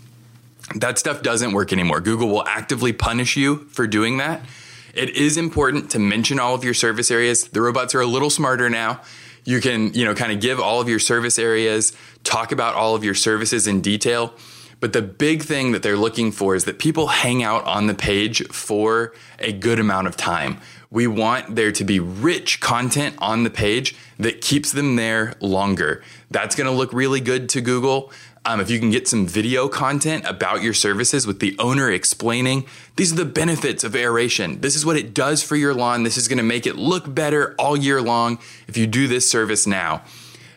That 0.75 0.99
stuff 0.99 1.23
doesn't 1.23 1.53
work 1.53 1.73
anymore. 1.73 2.01
Google 2.01 2.29
will 2.29 2.47
actively 2.47 2.93
punish 2.93 3.37
you 3.37 3.69
for 3.71 3.87
doing 3.87 4.19
that 4.19 4.43
it 4.95 5.11
is 5.11 5.37
important 5.37 5.91
to 5.93 5.99
mention 5.99 6.39
all 6.39 6.55
of 6.55 6.65
your 6.65 6.75
service 6.75 7.11
areas. 7.11 7.49
The 7.49 7.61
robots 7.61 7.95
are 7.95 8.01
a 8.01 8.07
little 8.07 8.31
smarter 8.31 8.69
now. 8.71 9.01
You 9.45 9.61
can, 9.61 9.95
you 9.95 10.05
know, 10.05 10.15
kind 10.15 10.33
of 10.33 10.41
give 10.41 10.61
all 10.61 10.81
of 10.81 10.89
your 10.89 10.99
service 10.99 11.39
areas, 11.39 11.93
talk 12.25 12.53
about 12.53 12.75
all 12.75 12.95
of 12.95 13.05
your 13.05 13.15
services 13.15 13.67
in 13.67 13.81
detail. 13.81 14.35
But 14.81 14.93
the 14.93 15.03
big 15.03 15.43
thing 15.43 15.73
that 15.73 15.83
they're 15.83 15.97
looking 15.97 16.31
for 16.31 16.55
is 16.55 16.65
that 16.65 16.79
people 16.79 17.09
hang 17.09 17.43
out 17.43 17.65
on 17.65 17.87
the 17.87 17.95
page 17.95 18.47
for 18.49 19.13
a 19.39 19.53
good 19.53 19.81
amount 19.81 20.07
of 20.07 20.17
time. 20.17 20.61
We 20.91 21.07
want 21.07 21.57
there 21.57 21.73
to 21.73 21.85
be 21.85 21.99
rich 21.99 22.61
content 22.61 23.17
on 23.19 23.43
the 23.43 23.51
page 23.51 23.95
that 24.19 24.41
keeps 24.41 24.73
them 24.73 24.97
there 24.97 25.35
longer. 25.41 26.03
That's 26.31 26.55
going 26.55 26.67
to 26.67 26.73
look 26.73 26.93
really 26.93 27.21
good 27.21 27.49
to 27.51 27.61
Google. 27.61 28.13
Um, 28.49 28.61
if 28.61 28.71
you 28.71 28.79
can 28.79 28.91
get 28.91 29.07
some 29.07 29.27
video 29.27 29.69
content 29.69 30.25
about 30.27 30.63
your 30.63 30.73
services 30.73 31.27
with 31.27 31.39
the 31.39 31.55
owner 31.59 31.91
explaining 31.91 32.65
these 32.97 33.13
are 33.13 33.17
the 33.17 33.27
benefits 33.27 33.85
of 33.85 33.95
aeration. 33.95 34.63
This 34.63 34.75
is 34.75 34.87
what 34.87 34.97
it 34.97 35.13
does 35.13 35.43
for 35.43 35.55
your 35.55 35.75
lawn. 35.75 36.03
This 36.03 36.17
is 36.17 36.29
going 36.29 36.39
to 36.39 36.43
make 36.43 36.67
it 36.67 36.77
look 36.77 37.15
better 37.15 37.55
all 37.59 37.77
year 37.77 38.01
long 38.01 38.39
if 38.67 38.79
you 38.79 38.87
do 38.87 39.07
this 39.07 39.31
service 39.31 39.67
now. 39.67 40.03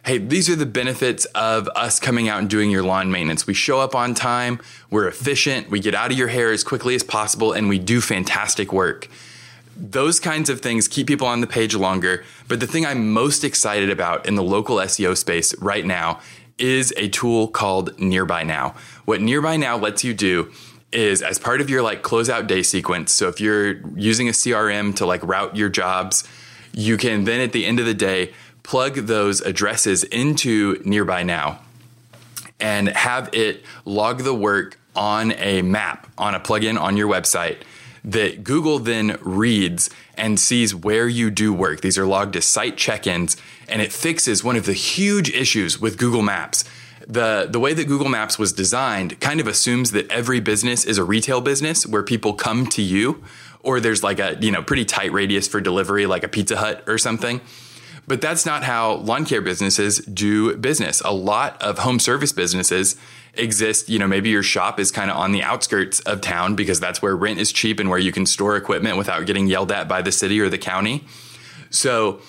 Hey, 0.06 0.20
these 0.20 0.50
are 0.50 0.56
the 0.56 0.66
benefits 0.66 1.26
of 1.36 1.68
us 1.76 2.00
coming 2.00 2.30
out 2.30 2.40
and 2.40 2.50
doing 2.50 2.72
your 2.72 2.82
lawn 2.82 3.12
maintenance. 3.12 3.46
We 3.46 3.54
show 3.54 3.82
up 3.82 3.94
on 3.94 4.14
time, 4.14 4.62
we're 4.90 5.10
efficient, 5.10 5.70
we 5.70 5.82
get 5.82 5.94
out 5.94 6.14
of 6.14 6.18
your 6.18 6.30
hair 6.30 6.50
as 6.54 6.64
quickly 6.64 6.96
as 6.96 7.04
possible, 7.04 7.52
and 7.52 7.68
we 7.68 7.78
do 7.78 8.00
fantastic 8.00 8.72
work. 8.72 9.10
Those 9.76 10.20
kinds 10.20 10.50
of 10.50 10.62
things 10.62 10.88
keep 10.88 11.08
people 11.08 11.28
on 11.28 11.42
the 11.42 11.48
page 11.48 11.76
longer. 11.76 12.24
But 12.48 12.60
the 12.60 12.68
thing 12.68 12.86
I'm 12.86 13.12
most 13.12 13.44
excited 13.44 13.90
about 13.90 14.26
in 14.28 14.36
the 14.36 14.44
local 14.44 14.76
SEO 14.78 15.18
space 15.18 15.58
right 15.60 15.86
now 15.86 16.20
is 16.62 16.94
a 16.96 17.10
tool 17.10 17.48
called 17.48 18.00
Nearby 18.00 18.44
Now. 18.44 18.76
What 19.06 19.20
Nearby 19.20 19.58
Now 19.58 19.78
lets 19.78 20.04
you 20.04 20.14
do 20.14 20.52
is 20.92 21.22
as 21.22 21.40
part 21.40 21.62
of 21.62 21.70
your 21.70 21.82
like 21.82 22.04
closeout 22.04 22.48
day 22.48 22.64
sequence. 22.64 23.12
So 23.14 23.28
if 23.28 23.42
you're 23.42 23.78
using 23.98 24.28
a 24.28 24.32
CRM 24.32 24.96
to 24.98 25.06
like 25.06 25.24
route 25.24 25.56
your 25.56 25.70
jobs, 25.70 26.24
you 26.74 26.98
can 26.98 27.24
then 27.24 27.42
at 27.42 27.52
the 27.52 27.66
end 27.66 27.80
of 27.80 27.86
the 27.86 27.94
day 27.94 28.34
plug 28.64 28.96
those 28.96 29.42
addresses 29.42 30.04
into 30.04 30.82
Nearby 30.86 31.24
Now 31.24 31.60
and 32.60 32.90
have 32.90 33.30
it 33.34 33.64
log 33.86 34.20
the 34.20 34.34
work 34.34 34.78
on 34.96 35.32
a 35.34 35.62
map, 35.62 36.08
on 36.18 36.36
a 36.36 36.40
plugin 36.40 36.80
on 36.80 36.96
your 36.98 37.08
website 37.08 37.58
that 38.04 38.44
Google 38.44 38.80
then 38.80 39.18
reads 39.22 39.90
and 40.16 40.40
sees 40.40 40.74
where 40.74 41.08
you 41.08 41.30
do 41.30 41.54
work. 41.54 41.82
These 41.82 41.98
are 41.98 42.06
logged 42.06 42.36
as 42.36 42.46
site 42.46 42.78
check 42.78 43.06
ins, 43.06 43.38
and 43.68 43.82
it 43.82 43.94
fixes 43.94 44.44
one 44.44 44.56
of 44.56 44.66
the 44.66 44.74
huge 44.74 45.30
issues 45.30 45.80
with 45.80 45.98
Google 45.98 46.22
Maps. 46.22 46.64
The, 47.08 47.48
the 47.50 47.60
way 47.60 47.74
that 47.74 47.88
Google 47.88 48.10
Maps 48.10 48.40
was 48.40 48.54
designed 48.54 49.20
kind 49.20 49.40
of 49.40 49.48
assumes 49.48 49.92
that 49.92 50.10
every 50.10 50.40
business 50.40 50.86
is 50.86 50.98
a 50.98 51.04
retail 51.04 51.42
business 51.42 51.86
where 51.86 52.04
people 52.04 52.34
come 52.34 52.68
to 52.68 52.82
you, 52.82 53.24
or 53.64 53.80
there's 53.80 54.04
like 54.04 54.20
a 54.20 54.38
you 54.40 54.52
know 54.52 54.64
pretty 54.64 54.86
tight 54.86 55.12
radius 55.12 55.48
for 55.48 55.62
delivery, 55.62 56.06
like 56.06 56.24
a 56.24 56.28
Pizza 56.28 56.58
Hut 56.58 56.84
or 56.88 56.98
something. 56.98 57.42
But 58.08 58.20
that's 58.22 58.46
not 58.46 58.64
how 58.64 58.96
lawn 58.96 59.26
care 59.26 59.42
businesses 59.42 60.00
do 60.00 60.56
business. 60.58 61.02
A 61.06 61.14
lot 61.14 61.62
of 61.62 61.80
home 61.80 62.00
service 62.00 62.32
businesses 62.32 62.96
exist. 63.36 63.90
You 63.90 64.00
know, 64.00 64.08
maybe 64.08 64.30
your 64.30 64.44
shop 64.44 64.80
is 64.80 64.92
kind 64.92 65.10
of 65.10 65.18
on 65.18 65.32
the 65.32 65.44
outskirts 65.44 66.00
of 66.02 66.22
town 66.22 66.56
because 66.56 66.80
that's 66.80 67.02
where 67.02 67.16
rent 67.16 67.40
is 67.40 67.52
cheap 67.52 67.80
and 67.80 67.90
where 67.90 68.00
you 68.00 68.12
can 68.12 68.26
store 68.26 68.58
equipment 68.58 68.98
without 68.98 69.26
getting 69.26 69.48
yelled 69.48 69.72
at 69.72 69.88
by 69.88 70.02
the 70.02 70.12
city 70.12 70.40
or 70.40 70.50
the 70.50 70.58
county. 70.58 71.06
So 71.70 72.22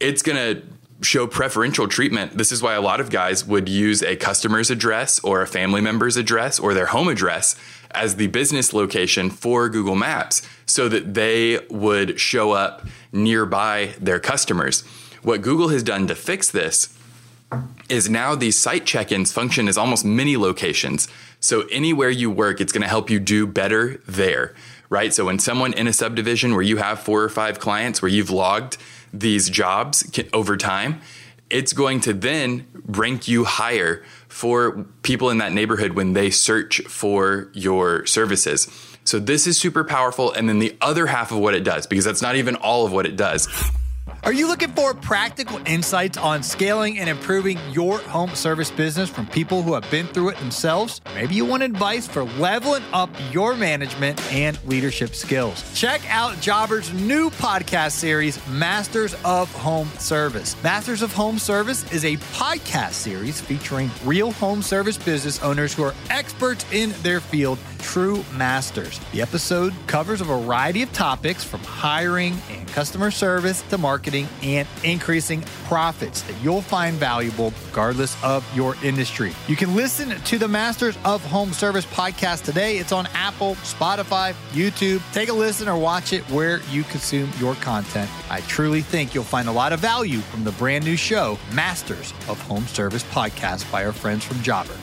it's 0.00 0.22
going 0.22 0.36
to 0.36 0.62
show 1.02 1.26
preferential 1.26 1.88
treatment. 1.88 2.38
This 2.38 2.52
is 2.52 2.62
why 2.62 2.74
a 2.74 2.80
lot 2.80 3.00
of 3.00 3.10
guys 3.10 3.44
would 3.44 3.68
use 3.68 4.02
a 4.02 4.16
customer's 4.16 4.70
address 4.70 5.18
or 5.20 5.42
a 5.42 5.46
family 5.46 5.80
member's 5.80 6.16
address 6.16 6.58
or 6.58 6.72
their 6.72 6.86
home 6.86 7.08
address 7.08 7.56
as 7.94 8.16
the 8.16 8.26
business 8.28 8.72
location 8.72 9.30
for 9.30 9.68
Google 9.68 9.94
Maps 9.94 10.42
so 10.66 10.88
that 10.88 11.14
they 11.14 11.60
would 11.70 12.18
show 12.18 12.52
up 12.52 12.86
nearby 13.12 13.94
their 14.00 14.20
customers. 14.20 14.82
What 15.22 15.42
Google 15.42 15.68
has 15.68 15.82
done 15.82 16.06
to 16.08 16.14
fix 16.14 16.50
this 16.50 16.96
is 17.88 18.10
now 18.10 18.34
these 18.34 18.58
site 18.58 18.84
check-ins 18.84 19.32
function 19.32 19.68
as 19.68 19.78
almost 19.78 20.04
mini 20.04 20.36
locations. 20.36 21.08
So 21.40 21.62
anywhere 21.70 22.10
you 22.10 22.30
work, 22.30 22.60
it's 22.60 22.72
going 22.72 22.82
to 22.82 22.88
help 22.88 23.10
you 23.10 23.20
do 23.20 23.46
better 23.46 24.00
there, 24.06 24.54
right? 24.88 25.14
So 25.14 25.26
when 25.26 25.38
someone 25.38 25.72
in 25.74 25.86
a 25.86 25.92
subdivision 25.92 26.52
where 26.52 26.62
you 26.62 26.78
have 26.78 27.00
four 27.00 27.22
or 27.22 27.28
five 27.28 27.58
clients 27.58 28.02
where 28.02 28.10
you've 28.10 28.30
logged 28.30 28.76
these 29.12 29.48
jobs 29.48 30.10
over 30.32 30.56
time, 30.56 31.00
it's 31.54 31.72
going 31.72 32.00
to 32.00 32.12
then 32.12 32.66
rank 32.86 33.28
you 33.28 33.44
higher 33.44 34.02
for 34.26 34.84
people 35.02 35.30
in 35.30 35.38
that 35.38 35.52
neighborhood 35.52 35.92
when 35.92 36.12
they 36.12 36.28
search 36.28 36.82
for 36.88 37.48
your 37.54 38.04
services. 38.06 38.68
So 39.04 39.20
this 39.20 39.46
is 39.46 39.56
super 39.56 39.84
powerful. 39.84 40.32
And 40.32 40.48
then 40.48 40.58
the 40.58 40.76
other 40.80 41.06
half 41.06 41.30
of 41.30 41.38
what 41.38 41.54
it 41.54 41.62
does, 41.62 41.86
because 41.86 42.04
that's 42.04 42.20
not 42.20 42.34
even 42.34 42.56
all 42.56 42.84
of 42.84 42.92
what 42.92 43.06
it 43.06 43.14
does 43.14 43.46
are 44.24 44.32
you 44.32 44.48
looking 44.48 44.70
for 44.70 44.94
practical 44.94 45.60
insights 45.66 46.16
on 46.16 46.42
scaling 46.42 46.98
and 46.98 47.10
improving 47.10 47.58
your 47.72 47.98
home 47.98 48.34
service 48.34 48.70
business 48.70 49.10
from 49.10 49.26
people 49.26 49.62
who 49.62 49.74
have 49.74 49.88
been 49.90 50.06
through 50.06 50.30
it 50.30 50.38
themselves? 50.38 51.02
Maybe 51.14 51.34
you 51.34 51.44
want 51.44 51.62
advice 51.62 52.06
for 52.06 52.24
leveling 52.24 52.82
up 52.94 53.10
your 53.30 53.54
management 53.54 54.22
and 54.32 54.58
leadership 54.64 55.14
skills. 55.14 55.62
Check 55.78 56.00
out 56.08 56.32
Jobber's 56.36 56.90
new 56.94 57.28
podcast 57.32 57.92
series, 57.92 58.40
Masters 58.48 59.14
of 59.26 59.52
Home 59.56 59.88
Service. 59.98 60.56
Masters 60.62 61.02
of 61.02 61.12
Home 61.12 61.38
Service 61.38 61.92
is 61.92 62.06
a 62.06 62.16
podcast 62.32 62.92
series 62.92 63.42
featuring 63.42 63.90
real 64.06 64.32
home 64.32 64.62
service 64.62 64.96
business 64.96 65.42
owners 65.42 65.74
who 65.74 65.82
are 65.82 65.94
experts 66.08 66.64
in 66.72 66.94
their 67.02 67.20
field, 67.20 67.58
true 67.80 68.24
masters. 68.32 68.98
The 69.12 69.20
episode 69.20 69.74
covers 69.86 70.22
a 70.22 70.24
variety 70.24 70.82
of 70.82 70.90
topics 70.94 71.44
from 71.44 71.60
hiring 71.60 72.34
and 72.50 72.66
customer 72.68 73.10
service 73.10 73.60
to 73.68 73.76
marketing 73.76 74.13
marketing 74.14 74.28
and 74.42 74.68
increasing 74.82 75.42
profits 75.64 76.22
that 76.22 76.40
you'll 76.42 76.62
find 76.62 76.96
valuable 76.96 77.52
regardless 77.66 78.22
of 78.22 78.44
your 78.54 78.76
industry. 78.82 79.32
You 79.48 79.56
can 79.56 79.74
listen 79.74 80.10
to 80.10 80.38
the 80.38 80.48
Masters 80.48 80.96
of 81.04 81.24
Home 81.26 81.52
Service 81.52 81.86
podcast 81.86 82.44
today. 82.44 82.78
It's 82.78 82.92
on 82.92 83.06
Apple, 83.14 83.54
Spotify, 83.56 84.34
YouTube. 84.52 85.02
Take 85.12 85.28
a 85.28 85.32
listen 85.32 85.68
or 85.68 85.78
watch 85.78 86.12
it 86.12 86.22
where 86.30 86.60
you 86.70 86.84
consume 86.84 87.30
your 87.38 87.54
content. 87.56 88.10
I 88.30 88.40
truly 88.42 88.82
think 88.82 89.14
you'll 89.14 89.24
find 89.24 89.48
a 89.48 89.52
lot 89.52 89.72
of 89.72 89.80
value 89.80 90.20
from 90.20 90.44
the 90.44 90.52
brand 90.52 90.84
new 90.84 90.96
show, 90.96 91.38
Masters 91.52 92.12
of 92.28 92.40
Home 92.42 92.66
Service 92.66 93.04
podcast 93.04 93.70
by 93.72 93.84
our 93.84 93.92
friends 93.92 94.24
from 94.24 94.40
Jobber. 94.42 94.76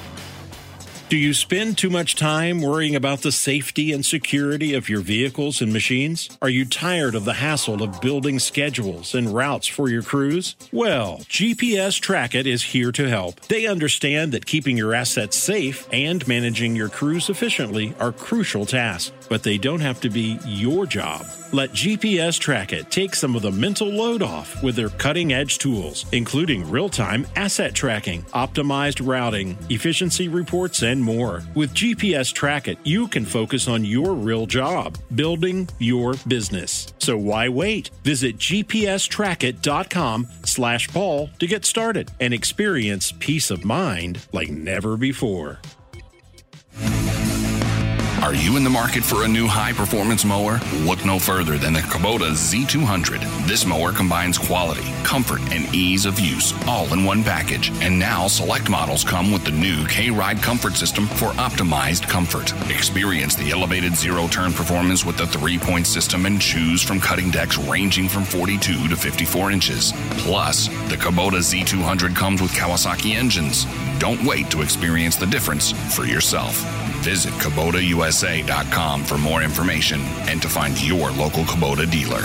Do 1.12 1.18
you 1.18 1.34
spend 1.34 1.77
too 1.77 1.89
much 1.89 2.15
time 2.15 2.62
worrying 2.62 2.96
about 2.96 3.20
the 3.20 3.34
safety 3.34 3.91
and 3.91 4.06
security 4.06 4.74
of 4.74 4.88
your 4.88 5.01
vehicles 5.01 5.60
and 5.60 5.74
machines? 5.74 6.30
Are 6.41 6.48
you 6.48 6.63
tired 6.63 7.15
of 7.15 7.25
the 7.25 7.34
hassle 7.34 7.84
of 7.84 8.00
building 8.00 8.39
schedules 8.39 9.13
and 9.13 9.36
routes 9.36 9.68
for 9.68 9.89
your 9.89 10.03
crews? 10.03 10.56
Well, 10.72 11.18
GPS 11.27 12.00
Trackit 12.00 12.46
is 12.46 12.63
here 12.63 12.94
to 12.94 13.10
help. 13.10 13.41
They 13.41 13.65
understand 13.65 14.32
that 14.32 14.46
keeping 14.46 14.77
your 14.77 14.94
assets 14.94 15.36
safe 15.36 15.86
and 15.91 16.25
managing 16.30 16.77
your 16.77 16.88
crews 16.88 17.30
efficiently 17.30 17.94
are 18.00 18.13
crucial 18.13 18.65
tasks, 18.65 19.12
but 19.27 19.44
they 19.44 19.58
don't 19.58 19.82
have 19.82 20.00
to 20.00 20.10
be 20.10 20.39
your 20.46 20.86
job. 20.86 21.25
Let 21.53 21.72
GPS 21.72 22.39
Trackit 22.39 22.89
take 22.89 23.13
some 23.13 23.36
of 23.36 23.41
the 23.41 23.51
mental 23.51 23.89
load 23.89 24.22
off 24.22 24.63
with 24.63 24.77
their 24.77 24.88
cutting 24.88 25.34
edge 25.34 25.58
tools, 25.58 26.06
including 26.13 26.72
real 26.72 26.88
time 26.88 27.27
asset 27.36 27.75
tracking, 27.75 28.22
optimized 28.34 29.06
routing, 29.06 29.58
efficiency 29.70 30.30
reports, 30.30 30.82
and 30.82 31.00
more. 31.01 31.43
With 31.55 31.74
GPS 31.74 32.34
Trackit, 32.34 32.77
you 32.84 33.08
can 33.08 33.25
focus 33.25 33.67
on 33.67 33.84
your 33.86 34.13
real 34.13 34.46
job, 34.46 34.98
building 35.15 35.67
your 35.79 36.13
business. 36.27 36.93
So 37.00 37.17
why 37.17 37.50
wait? 37.50 37.89
Visit 38.03 38.38
gpstrackit.com 38.38 40.27
slash 40.46 40.88
Paul 40.89 41.29
to 41.39 41.48
get 41.48 41.65
started 41.65 42.12
and 42.20 42.34
experience 42.34 43.13
peace 43.20 43.51
of 43.51 43.65
mind 43.65 44.25
like 44.31 44.50
never 44.50 44.98
before. 44.98 45.60
Are 48.22 48.36
you 48.36 48.56
in 48.56 48.63
the 48.63 48.70
market 48.70 49.04
for 49.04 49.24
a 49.24 49.28
new 49.28 49.48
high 49.48 49.74
performance 49.74 50.24
mower? 50.24 50.60
Look 50.86 51.04
no 51.04 51.18
further 51.18 51.58
than 51.58 51.74
the 51.74 51.80
Kubota 51.80 52.30
Z200. 52.30 53.48
This 53.48 53.66
mower 53.66 53.92
combines 53.92 54.38
quality, 54.38 54.84
comfort, 55.04 55.42
and 55.51 55.74
ease 55.74 56.06
of 56.06 56.20
use 56.20 56.54
all 56.68 56.94
in 56.94 57.04
one 57.04 57.24
package. 57.24 57.72
And 57.82 57.98
now 57.98 58.28
select 58.28 58.70
models 58.70 59.04
come 59.04 59.32
with 59.32 59.44
the 59.44 59.51
new 59.51 59.88
K 59.88 60.12
Ride 60.12 60.38
comfort 60.38 60.75
system 60.75 61.08
for 61.08 61.32
optimized 61.32 62.08
comfort. 62.08 62.54
Experience 62.70 63.34
the 63.34 63.50
elevated 63.50 63.96
zero 63.96 64.28
turn 64.28 64.54
performance 64.54 65.04
with 65.04 65.18
the 65.18 65.25
three 65.25 65.58
point 65.58 65.88
system 65.88 66.28
and 66.28 66.40
choose 66.40 66.84
from 66.84 67.00
cutting 67.00 67.32
decks 67.32 67.58
ranging 67.58 68.08
from 68.08 68.24
42 68.24 68.88
to 68.88 68.96
54 68.96 69.50
inches. 69.50 69.94
Plus, 70.20 70.68
the 70.90 70.96
Kubota 70.96 71.40
Z200 71.40 72.16
comes 72.16 72.40
with 72.40 72.51
Kawasaki 72.51 73.16
engines. 73.16 73.66
Don't 73.98 74.24
wait 74.24 74.51
to 74.51 74.62
experience 74.62 75.16
the 75.16 75.25
difference 75.25 75.72
for 75.96 76.06
yourself. 76.06 76.63
Visit 77.01 77.34
KubotaUSA.com 78.12 79.06
for 79.06 79.18
more 79.18 79.41
information 79.41 80.01
and 80.27 80.41
to 80.41 80.50
find 80.50 80.82
your 80.86 81.12
local 81.12 81.44
Kubota 81.44 81.89
dealer. 81.89 82.22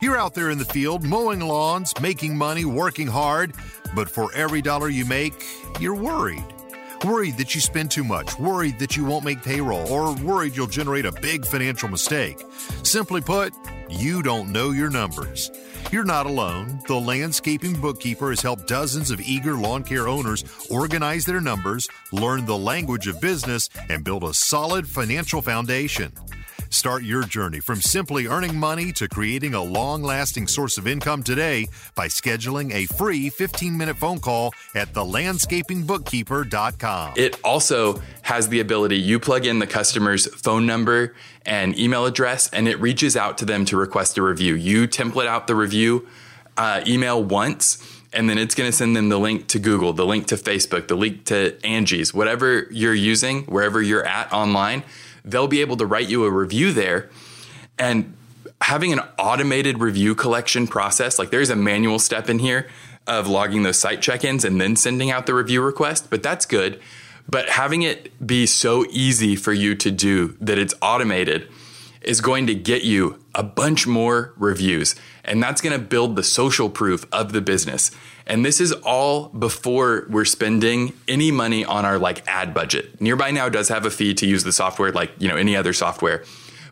You're 0.00 0.18
out 0.18 0.34
there 0.34 0.50
in 0.50 0.58
the 0.58 0.64
field 0.64 1.02
mowing 1.02 1.40
lawns, 1.40 1.94
making 2.00 2.36
money, 2.36 2.64
working 2.64 3.06
hard, 3.06 3.54
but 3.94 4.10
for 4.10 4.32
every 4.34 4.60
dollar 4.60 4.90
you 4.90 5.06
make, 5.06 5.32
you're 5.80 5.94
worried. 5.94 6.44
Worried 7.04 7.38
that 7.38 7.54
you 7.54 7.60
spend 7.60 7.90
too 7.90 8.04
much, 8.04 8.38
worried 8.38 8.78
that 8.78 8.96
you 8.96 9.04
won't 9.04 9.24
make 9.24 9.42
payroll, 9.42 9.88
or 9.88 10.14
worried 10.16 10.56
you'll 10.56 10.66
generate 10.66 11.06
a 11.06 11.12
big 11.12 11.44
financial 11.46 11.88
mistake. 11.88 12.42
Simply 12.82 13.20
put, 13.20 13.54
you 13.88 14.22
don't 14.22 14.52
know 14.52 14.70
your 14.70 14.90
numbers. 14.90 15.50
You're 15.92 16.04
not 16.04 16.26
alone. 16.26 16.80
The 16.88 16.96
Landscaping 16.96 17.80
Bookkeeper 17.80 18.30
has 18.30 18.42
helped 18.42 18.66
dozens 18.66 19.10
of 19.10 19.20
eager 19.20 19.54
lawn 19.54 19.84
care 19.84 20.08
owners 20.08 20.44
organize 20.70 21.24
their 21.24 21.40
numbers, 21.40 21.88
learn 22.12 22.44
the 22.44 22.58
language 22.58 23.06
of 23.06 23.20
business, 23.20 23.68
and 23.88 24.04
build 24.04 24.24
a 24.24 24.34
solid 24.34 24.88
financial 24.88 25.42
foundation. 25.42 26.12
Start 26.76 27.02
your 27.04 27.22
journey 27.22 27.60
from 27.60 27.80
simply 27.80 28.26
earning 28.26 28.54
money 28.54 28.92
to 28.92 29.08
creating 29.08 29.54
a 29.54 29.62
long 29.62 30.02
lasting 30.02 30.46
source 30.46 30.76
of 30.76 30.86
income 30.86 31.22
today 31.22 31.68
by 31.94 32.06
scheduling 32.06 32.70
a 32.70 32.84
free 32.84 33.30
15 33.30 33.78
minute 33.78 33.96
phone 33.96 34.20
call 34.20 34.52
at 34.74 34.92
thelandscapingbookkeeper.com. 34.92 37.14
It 37.16 37.40
also 37.42 38.02
has 38.20 38.48
the 38.48 38.60
ability 38.60 38.98
you 38.98 39.18
plug 39.18 39.46
in 39.46 39.58
the 39.58 39.66
customer's 39.66 40.26
phone 40.26 40.66
number 40.66 41.14
and 41.46 41.78
email 41.78 42.04
address, 42.04 42.50
and 42.50 42.68
it 42.68 42.78
reaches 42.78 43.16
out 43.16 43.38
to 43.38 43.46
them 43.46 43.64
to 43.64 43.78
request 43.78 44.18
a 44.18 44.22
review. 44.22 44.54
You 44.54 44.86
template 44.86 45.28
out 45.28 45.46
the 45.46 45.54
review 45.54 46.06
uh, 46.58 46.82
email 46.86 47.24
once 47.24 48.02
and 48.12 48.28
then 48.28 48.36
it's 48.36 48.54
going 48.54 48.70
to 48.70 48.76
send 48.76 48.94
them 48.94 49.08
the 49.08 49.18
link 49.18 49.46
to 49.48 49.58
Google, 49.58 49.94
the 49.94 50.06
link 50.06 50.26
to 50.26 50.36
Facebook, 50.36 50.88
the 50.88 50.94
link 50.94 51.24
to 51.26 51.56
Angie's, 51.64 52.12
whatever 52.12 52.66
you're 52.70 52.94
using, 52.94 53.44
wherever 53.44 53.80
you're 53.80 54.06
at 54.06 54.30
online 54.30 54.82
they'll 55.26 55.48
be 55.48 55.60
able 55.60 55.76
to 55.76 55.84
write 55.84 56.08
you 56.08 56.24
a 56.24 56.30
review 56.30 56.72
there. 56.72 57.10
And 57.78 58.14
having 58.62 58.92
an 58.92 59.00
automated 59.18 59.78
review 59.78 60.14
collection 60.14 60.66
process, 60.66 61.18
like 61.18 61.30
there's 61.30 61.50
a 61.50 61.56
manual 61.56 61.98
step 61.98 62.30
in 62.30 62.38
here 62.38 62.68
of 63.06 63.28
logging 63.28 63.62
those 63.62 63.78
site 63.78 64.00
check 64.00 64.24
ins 64.24 64.44
and 64.44 64.60
then 64.60 64.76
sending 64.76 65.10
out 65.10 65.26
the 65.26 65.34
review 65.34 65.62
request, 65.62 66.08
but 66.08 66.22
that's 66.22 66.46
good. 66.46 66.80
But 67.28 67.48
having 67.50 67.82
it 67.82 68.26
be 68.26 68.46
so 68.46 68.86
easy 68.90 69.36
for 69.36 69.52
you 69.52 69.74
to 69.76 69.90
do 69.90 70.36
that 70.40 70.58
it's 70.58 70.74
automated 70.80 71.48
is 72.00 72.20
going 72.20 72.46
to 72.46 72.54
get 72.54 72.84
you 72.84 73.18
a 73.34 73.42
bunch 73.42 73.86
more 73.86 74.32
reviews. 74.36 74.94
And 75.24 75.42
that's 75.42 75.60
going 75.60 75.78
to 75.78 75.84
build 75.84 76.14
the 76.14 76.22
social 76.22 76.70
proof 76.70 77.04
of 77.12 77.32
the 77.32 77.40
business. 77.40 77.90
And 78.26 78.44
this 78.44 78.60
is 78.60 78.72
all 78.72 79.28
before 79.28 80.06
we're 80.10 80.24
spending 80.24 80.92
any 81.06 81.30
money 81.30 81.64
on 81.64 81.84
our 81.84 81.98
like 81.98 82.26
ad 82.26 82.52
budget. 82.52 83.00
Nearby 83.00 83.30
Now 83.30 83.48
does 83.48 83.68
have 83.68 83.86
a 83.86 83.90
fee 83.90 84.14
to 84.14 84.26
use 84.26 84.42
the 84.42 84.52
software 84.52 84.90
like, 84.90 85.12
you 85.18 85.28
know, 85.28 85.36
any 85.36 85.54
other 85.54 85.72
software. 85.72 86.24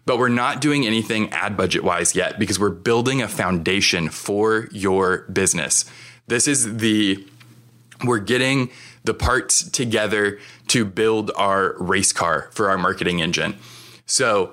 But 0.06 0.18
we're 0.18 0.28
not 0.28 0.60
doing 0.60 0.84
anything 0.86 1.30
ad 1.30 1.56
budget 1.56 1.84
wise 1.84 2.14
yet 2.14 2.38
because 2.38 2.58
we're 2.58 2.70
building 2.70 3.22
a 3.22 3.28
foundation 3.28 4.08
for 4.08 4.68
your 4.72 5.22
business. 5.32 5.84
This 6.26 6.48
is 6.48 6.78
the 6.78 7.24
we're 8.04 8.18
getting 8.18 8.70
the 9.04 9.14
parts 9.14 9.68
together 9.70 10.38
to 10.68 10.84
build 10.84 11.30
our 11.36 11.74
race 11.78 12.12
car 12.12 12.48
for 12.52 12.68
our 12.68 12.76
marketing 12.76 13.22
engine. 13.22 13.56
So, 14.06 14.52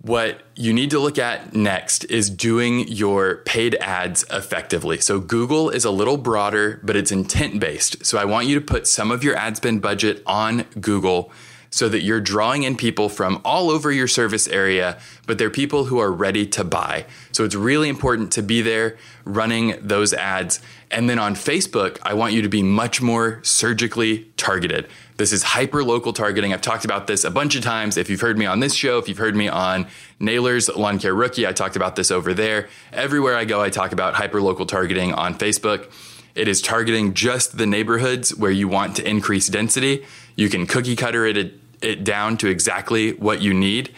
what 0.00 0.42
you 0.62 0.72
need 0.72 0.90
to 0.90 1.00
look 1.00 1.18
at 1.18 1.54
next 1.54 2.04
is 2.04 2.30
doing 2.30 2.86
your 2.86 3.38
paid 3.38 3.74
ads 3.80 4.24
effectively. 4.30 5.00
So, 5.00 5.18
Google 5.18 5.70
is 5.70 5.84
a 5.84 5.90
little 5.90 6.16
broader, 6.16 6.78
but 6.84 6.94
it's 6.94 7.10
intent 7.10 7.58
based. 7.58 8.06
So, 8.06 8.16
I 8.16 8.26
want 8.26 8.46
you 8.46 8.54
to 8.54 8.60
put 8.60 8.86
some 8.86 9.10
of 9.10 9.24
your 9.24 9.34
ad 9.34 9.56
spend 9.56 9.82
budget 9.82 10.22
on 10.24 10.62
Google 10.80 11.32
so 11.72 11.88
that 11.88 12.02
you're 12.02 12.20
drawing 12.20 12.62
in 12.62 12.76
people 12.76 13.08
from 13.08 13.40
all 13.44 13.70
over 13.70 13.90
your 13.90 14.06
service 14.06 14.46
area, 14.46 14.98
but 15.26 15.38
they're 15.38 15.50
people 15.50 15.86
who 15.86 15.98
are 15.98 16.12
ready 16.12 16.46
to 16.46 16.62
buy. 16.62 17.04
So, 17.32 17.44
it's 17.44 17.56
really 17.56 17.88
important 17.88 18.30
to 18.32 18.42
be 18.42 18.62
there 18.62 18.96
running 19.24 19.74
those 19.80 20.14
ads. 20.14 20.60
And 20.90 21.08
then 21.08 21.18
on 21.18 21.34
Facebook, 21.34 21.98
I 22.02 22.14
want 22.14 22.34
you 22.34 22.42
to 22.42 22.48
be 22.48 22.62
much 22.62 23.00
more 23.00 23.40
surgically 23.42 24.30
targeted. 24.36 24.86
This 25.16 25.32
is 25.32 25.42
hyper 25.42 25.82
local 25.82 26.12
targeting. 26.12 26.52
I've 26.52 26.60
talked 26.60 26.84
about 26.84 27.06
this 27.06 27.24
a 27.24 27.30
bunch 27.30 27.56
of 27.56 27.62
times. 27.62 27.96
If 27.96 28.10
you've 28.10 28.20
heard 28.20 28.36
me 28.36 28.44
on 28.44 28.60
this 28.60 28.74
show, 28.74 28.98
if 28.98 29.08
you've 29.08 29.18
heard 29.18 29.34
me 29.34 29.48
on 29.48 29.86
Naylor's 30.20 30.68
Lawn 30.68 30.98
Care 30.98 31.14
Rookie, 31.14 31.46
I 31.46 31.52
talked 31.52 31.76
about 31.76 31.96
this 31.96 32.10
over 32.10 32.34
there. 32.34 32.68
Everywhere 32.92 33.36
I 33.36 33.46
go, 33.46 33.62
I 33.62 33.70
talk 33.70 33.92
about 33.92 34.14
hyper 34.14 34.42
local 34.42 34.66
targeting 34.66 35.14
on 35.14 35.34
Facebook. 35.34 35.90
It 36.34 36.48
is 36.48 36.60
targeting 36.60 37.14
just 37.14 37.56
the 37.56 37.66
neighborhoods 37.66 38.34
where 38.34 38.50
you 38.50 38.68
want 38.68 38.96
to 38.96 39.08
increase 39.08 39.48
density. 39.48 40.04
You 40.34 40.48
can 40.48 40.66
cookie 40.66 40.96
cutter 40.96 41.26
it, 41.26 41.36
it 41.82 42.04
down 42.04 42.36
to 42.38 42.48
exactly 42.48 43.12
what 43.12 43.40
you 43.40 43.54
need. 43.54 43.94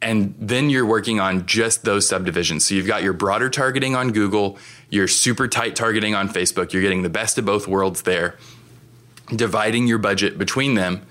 And 0.00 0.34
then 0.38 0.68
you're 0.68 0.86
working 0.86 1.20
on 1.20 1.46
just 1.46 1.84
those 1.84 2.08
subdivisions. 2.08 2.66
So 2.66 2.74
you've 2.74 2.88
got 2.88 3.04
your 3.04 3.12
broader 3.12 3.48
targeting 3.48 3.94
on 3.94 4.10
Google, 4.10 4.58
your 4.90 5.06
super 5.06 5.46
tight 5.46 5.76
targeting 5.76 6.14
on 6.14 6.28
Facebook. 6.28 6.72
You're 6.72 6.82
getting 6.82 7.02
the 7.02 7.08
best 7.08 7.38
of 7.38 7.44
both 7.44 7.68
worlds 7.68 8.02
there 8.02 8.36
dividing 9.34 9.86
your 9.86 9.98
budget 9.98 10.38
between 10.38 10.74
them. 10.74 11.06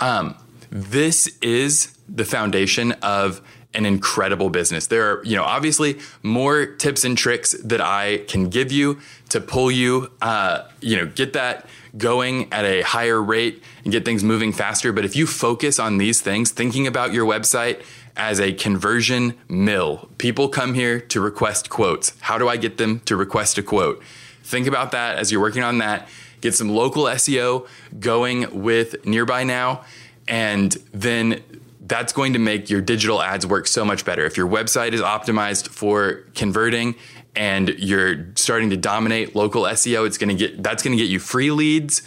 Um, 0.00 0.36
this 0.70 1.26
is 1.40 1.96
the 2.08 2.24
foundation 2.24 2.92
of 3.02 3.40
an 3.74 3.86
incredible 3.86 4.50
business. 4.50 4.86
There 4.86 5.10
are, 5.10 5.24
you 5.24 5.36
know, 5.36 5.42
obviously 5.42 5.98
more 6.22 6.66
tips 6.66 7.04
and 7.04 7.16
tricks 7.16 7.52
that 7.64 7.80
I 7.80 8.18
can 8.28 8.48
give 8.48 8.72
you 8.72 9.00
to 9.30 9.40
pull 9.40 9.70
you, 9.70 10.10
uh, 10.22 10.62
you 10.80 10.96
know, 10.96 11.06
get 11.06 11.32
that 11.32 11.66
going 11.96 12.52
at 12.52 12.64
a 12.64 12.82
higher 12.82 13.22
rate 13.22 13.62
and 13.84 13.92
get 13.92 14.04
things 14.04 14.24
moving 14.24 14.52
faster. 14.52 14.92
But 14.92 15.04
if 15.04 15.16
you 15.16 15.26
focus 15.26 15.78
on 15.78 15.98
these 15.98 16.20
things, 16.20 16.50
thinking 16.50 16.86
about 16.86 17.12
your 17.12 17.26
website 17.26 17.82
as 18.16 18.40
a 18.40 18.52
conversion 18.52 19.34
mill, 19.48 20.08
people 20.18 20.48
come 20.48 20.74
here 20.74 21.00
to 21.00 21.20
request 21.20 21.70
quotes. 21.70 22.12
How 22.20 22.38
do 22.38 22.48
I 22.48 22.56
get 22.56 22.78
them 22.78 23.00
to 23.00 23.16
request 23.16 23.58
a 23.58 23.62
quote? 23.62 24.02
Think 24.42 24.66
about 24.66 24.92
that 24.92 25.16
as 25.16 25.32
you're 25.32 25.40
working 25.40 25.62
on 25.62 25.78
that 25.78 26.08
get 26.44 26.54
some 26.54 26.68
local 26.68 27.04
SEO 27.04 27.66
going 27.98 28.62
with 28.62 29.06
Nearby 29.06 29.44
Now, 29.44 29.82
and 30.28 30.72
then 30.92 31.42
that's 31.86 32.12
going 32.12 32.32
to 32.32 32.38
make 32.38 32.70
your 32.70 32.80
digital 32.80 33.20
ads 33.20 33.46
work 33.46 33.66
so 33.66 33.84
much 33.84 34.04
better. 34.04 34.24
If 34.24 34.36
your 34.36 34.48
website 34.48 34.92
is 34.92 35.00
optimized 35.00 35.68
for 35.68 36.24
converting 36.34 36.94
and 37.36 37.68
you're 37.78 38.26
starting 38.36 38.70
to 38.70 38.76
dominate 38.76 39.34
local 39.36 39.62
SEO, 39.64 40.06
it's 40.06 40.18
going 40.18 40.30
to 40.30 40.34
get 40.34 40.62
that's 40.62 40.82
going 40.82 40.96
to 40.96 41.02
get 41.02 41.10
you 41.10 41.18
free 41.18 41.50
leads 41.50 42.02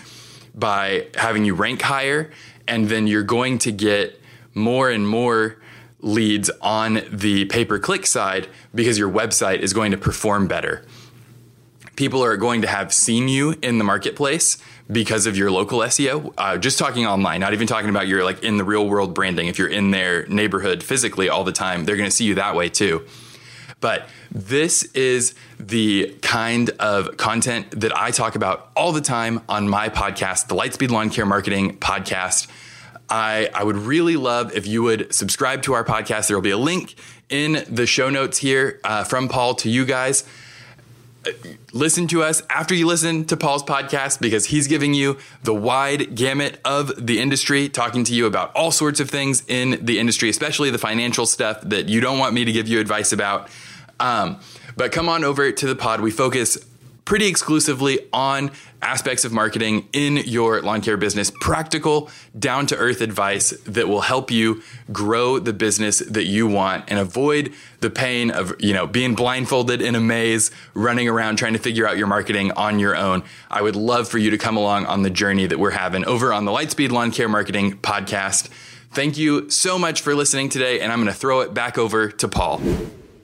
by 0.56 1.08
having 1.16 1.46
you 1.46 1.54
rank 1.54 1.82
higher 1.82 2.32
and 2.68 2.90
then 2.90 3.08
you're 3.08 3.24
going 3.24 3.58
to 3.60 3.72
get 3.72 4.20
more 4.54 4.90
and 4.90 5.08
more 5.08 5.58
leads 6.00 6.50
on 6.62 7.02
the 7.12 7.46
pay 7.46 7.66
per 7.66 7.80
click 7.80 8.06
side 8.06 8.48
because 8.74 8.98
your 8.98 9.10
website 9.10 9.60
is 9.60 9.74
going 9.74 9.92
to 9.92 9.98
perform 9.98 10.48
better 10.48 10.84
people 11.98 12.24
are 12.24 12.38
going 12.38 12.62
to 12.62 12.68
have 12.68 12.94
seen 12.94 13.28
you 13.28 13.56
in 13.62 13.80
the 13.80 13.84
marketplace 13.84 14.58
because 14.92 15.26
of 15.26 15.38
your 15.38 15.52
local 15.52 15.80
SEO. 15.80 16.34
Uh, 16.38 16.58
just 16.58 16.80
talking 16.80 17.06
online, 17.06 17.42
not 17.42 17.54
even 17.54 17.68
talking 17.68 17.90
about 17.90 18.08
your 18.08 18.24
like 18.24 18.44
in 18.44 18.58
the 18.58 18.64
real 18.64 18.88
world 18.88 19.14
branding. 19.14 19.48
If 19.48 19.60
you're 19.60 19.68
in 19.68 19.92
their 19.92 20.26
neighborhood 20.28 20.84
physically 20.84 21.30
all 21.30 21.44
the 21.44 21.52
time, 21.52 21.86
they're 21.86 21.98
going 21.98 22.10
to 22.10 22.16
see 22.16 22.26
you 22.26 22.36
that 22.36 22.56
way 22.56 22.70
too. 22.70 23.06
But 23.80 24.10
this 24.32 24.84
is 24.94 25.36
the 25.60 26.18
kind 26.22 26.72
of 26.80 27.18
content 27.18 27.80
that 27.80 27.96
I 27.96 28.12
talk 28.12 28.36
about 28.36 28.72
all 28.76 28.92
the 28.92 29.02
time 29.02 29.42
on 29.48 29.70
my 29.70 29.90
podcast, 29.90 30.48
the 30.48 30.56
Lightspeed 30.56 30.90
Lawn 30.90 31.10
Care 31.10 31.26
Marketing 31.26 31.78
Podcast. 31.78 32.48
I, 33.10 33.50
I 33.54 33.64
would 33.64 33.78
really 33.78 34.18
love 34.18 34.56
if 34.56 34.66
you 34.68 34.84
would 34.84 35.14
subscribe 35.14 35.62
to 35.64 35.74
our 35.74 35.84
podcast. 35.84 36.28
There 36.28 36.36
will 36.36 36.42
be 36.42 36.50
a 36.52 36.58
link 36.58 36.96
in 37.30 37.64
the 37.70 37.86
show 37.86 38.10
notes 38.10 38.40
here 38.40 38.80
uh, 38.84 39.04
from 39.04 39.30
Paul 39.30 39.54
to 39.56 39.70
you 39.70 39.86
guys. 39.86 40.24
Listen 41.74 42.08
to 42.08 42.24
us 42.24 42.42
after 42.50 42.74
you 42.74 42.88
listen 42.88 43.26
to 43.26 43.38
Paul's 43.38 43.64
podcast 43.64 44.20
because 44.20 44.46
he's 44.46 44.68
giving 44.68 44.94
you 44.94 45.18
the 45.44 45.54
wide 45.54 46.16
gamut 46.16 46.60
of 46.66 47.06
the 47.06 47.20
industry, 47.20 47.70
talking 47.70 48.04
to 48.06 48.14
you 48.14 48.26
about 48.26 48.56
all 48.56 48.72
sorts 48.72 49.00
of 49.00 49.10
things 49.10 49.44
in 49.48 49.84
the 49.86 50.00
industry, 50.00 50.30
especially 50.30 50.70
the 50.70 50.78
financial 50.78 51.26
stuff 51.26 51.62
that 51.62 51.88
you 51.88 52.02
don't 52.02 52.20
want 52.20 52.34
me 52.34 52.46
to 52.46 52.52
give 52.52 52.68
you 52.68 52.80
advice 52.80 53.12
about. 53.12 53.50
Um, 54.00 54.40
but 54.76 54.92
come 54.92 55.10
on 55.10 55.24
over 55.24 55.52
to 55.52 55.66
the 55.66 55.76
pod. 55.76 56.02
We 56.02 56.12
focus 56.12 56.58
pretty 57.08 57.28
exclusively 57.28 58.02
on 58.12 58.52
aspects 58.82 59.24
of 59.24 59.32
marketing 59.32 59.88
in 59.94 60.18
your 60.18 60.62
lawn 60.62 60.82
care 60.82 60.98
business, 60.98 61.32
practical, 61.40 62.10
down 62.38 62.68
to 62.68 62.76
earth 62.76 63.00
advice 63.00 63.52
that 63.62 63.88
will 63.88 64.02
help 64.02 64.30
you 64.30 64.62
grow 64.92 65.40
the 65.40 65.54
business 65.54 66.00
that 66.00 66.26
you 66.26 66.46
want 66.46 66.84
and 66.90 67.00
avoid 67.00 67.54
the 67.80 67.90
pain 67.90 68.30
of, 68.30 68.54
you 68.60 68.74
know, 68.74 68.86
being 68.86 69.16
blindfolded 69.16 69.82
in 69.82 69.96
a 69.96 70.02
maze, 70.02 70.52
running 70.74 71.08
around 71.08 71.38
trying 71.38 71.54
to 71.54 71.60
figure 71.60 71.88
out 71.88 71.98
your 71.98 72.08
marketing 72.08 72.52
on 72.52 72.78
your 72.78 72.94
own. 72.94 73.24
I 73.50 73.62
would 73.62 73.78
love 73.78 74.10
for 74.10 74.18
you 74.18 74.30
to 74.32 74.38
come 74.38 74.58
along 74.58 74.86
on 74.88 75.04
the 75.04 75.10
journey 75.10 75.48
that 75.48 75.60
we're 75.60 75.72
having 75.72 76.04
over 76.04 76.34
on 76.34 76.44
the 76.44 76.52
Lightspeed 76.52 76.92
Lawn 76.92 77.12
Care 77.12 77.30
Marketing 77.30 77.78
podcast. 77.78 78.50
Thank 78.92 79.18
you 79.18 79.50
so 79.50 79.80
much 79.80 80.02
for 80.02 80.14
listening 80.14 80.50
today, 80.50 80.82
and 80.82 80.92
I'm 80.92 81.00
going 81.00 81.08
to 81.08 81.18
throw 81.18 81.40
it 81.40 81.54
back 81.54 81.78
over 81.78 82.12
to 82.12 82.28
Paul. 82.28 82.60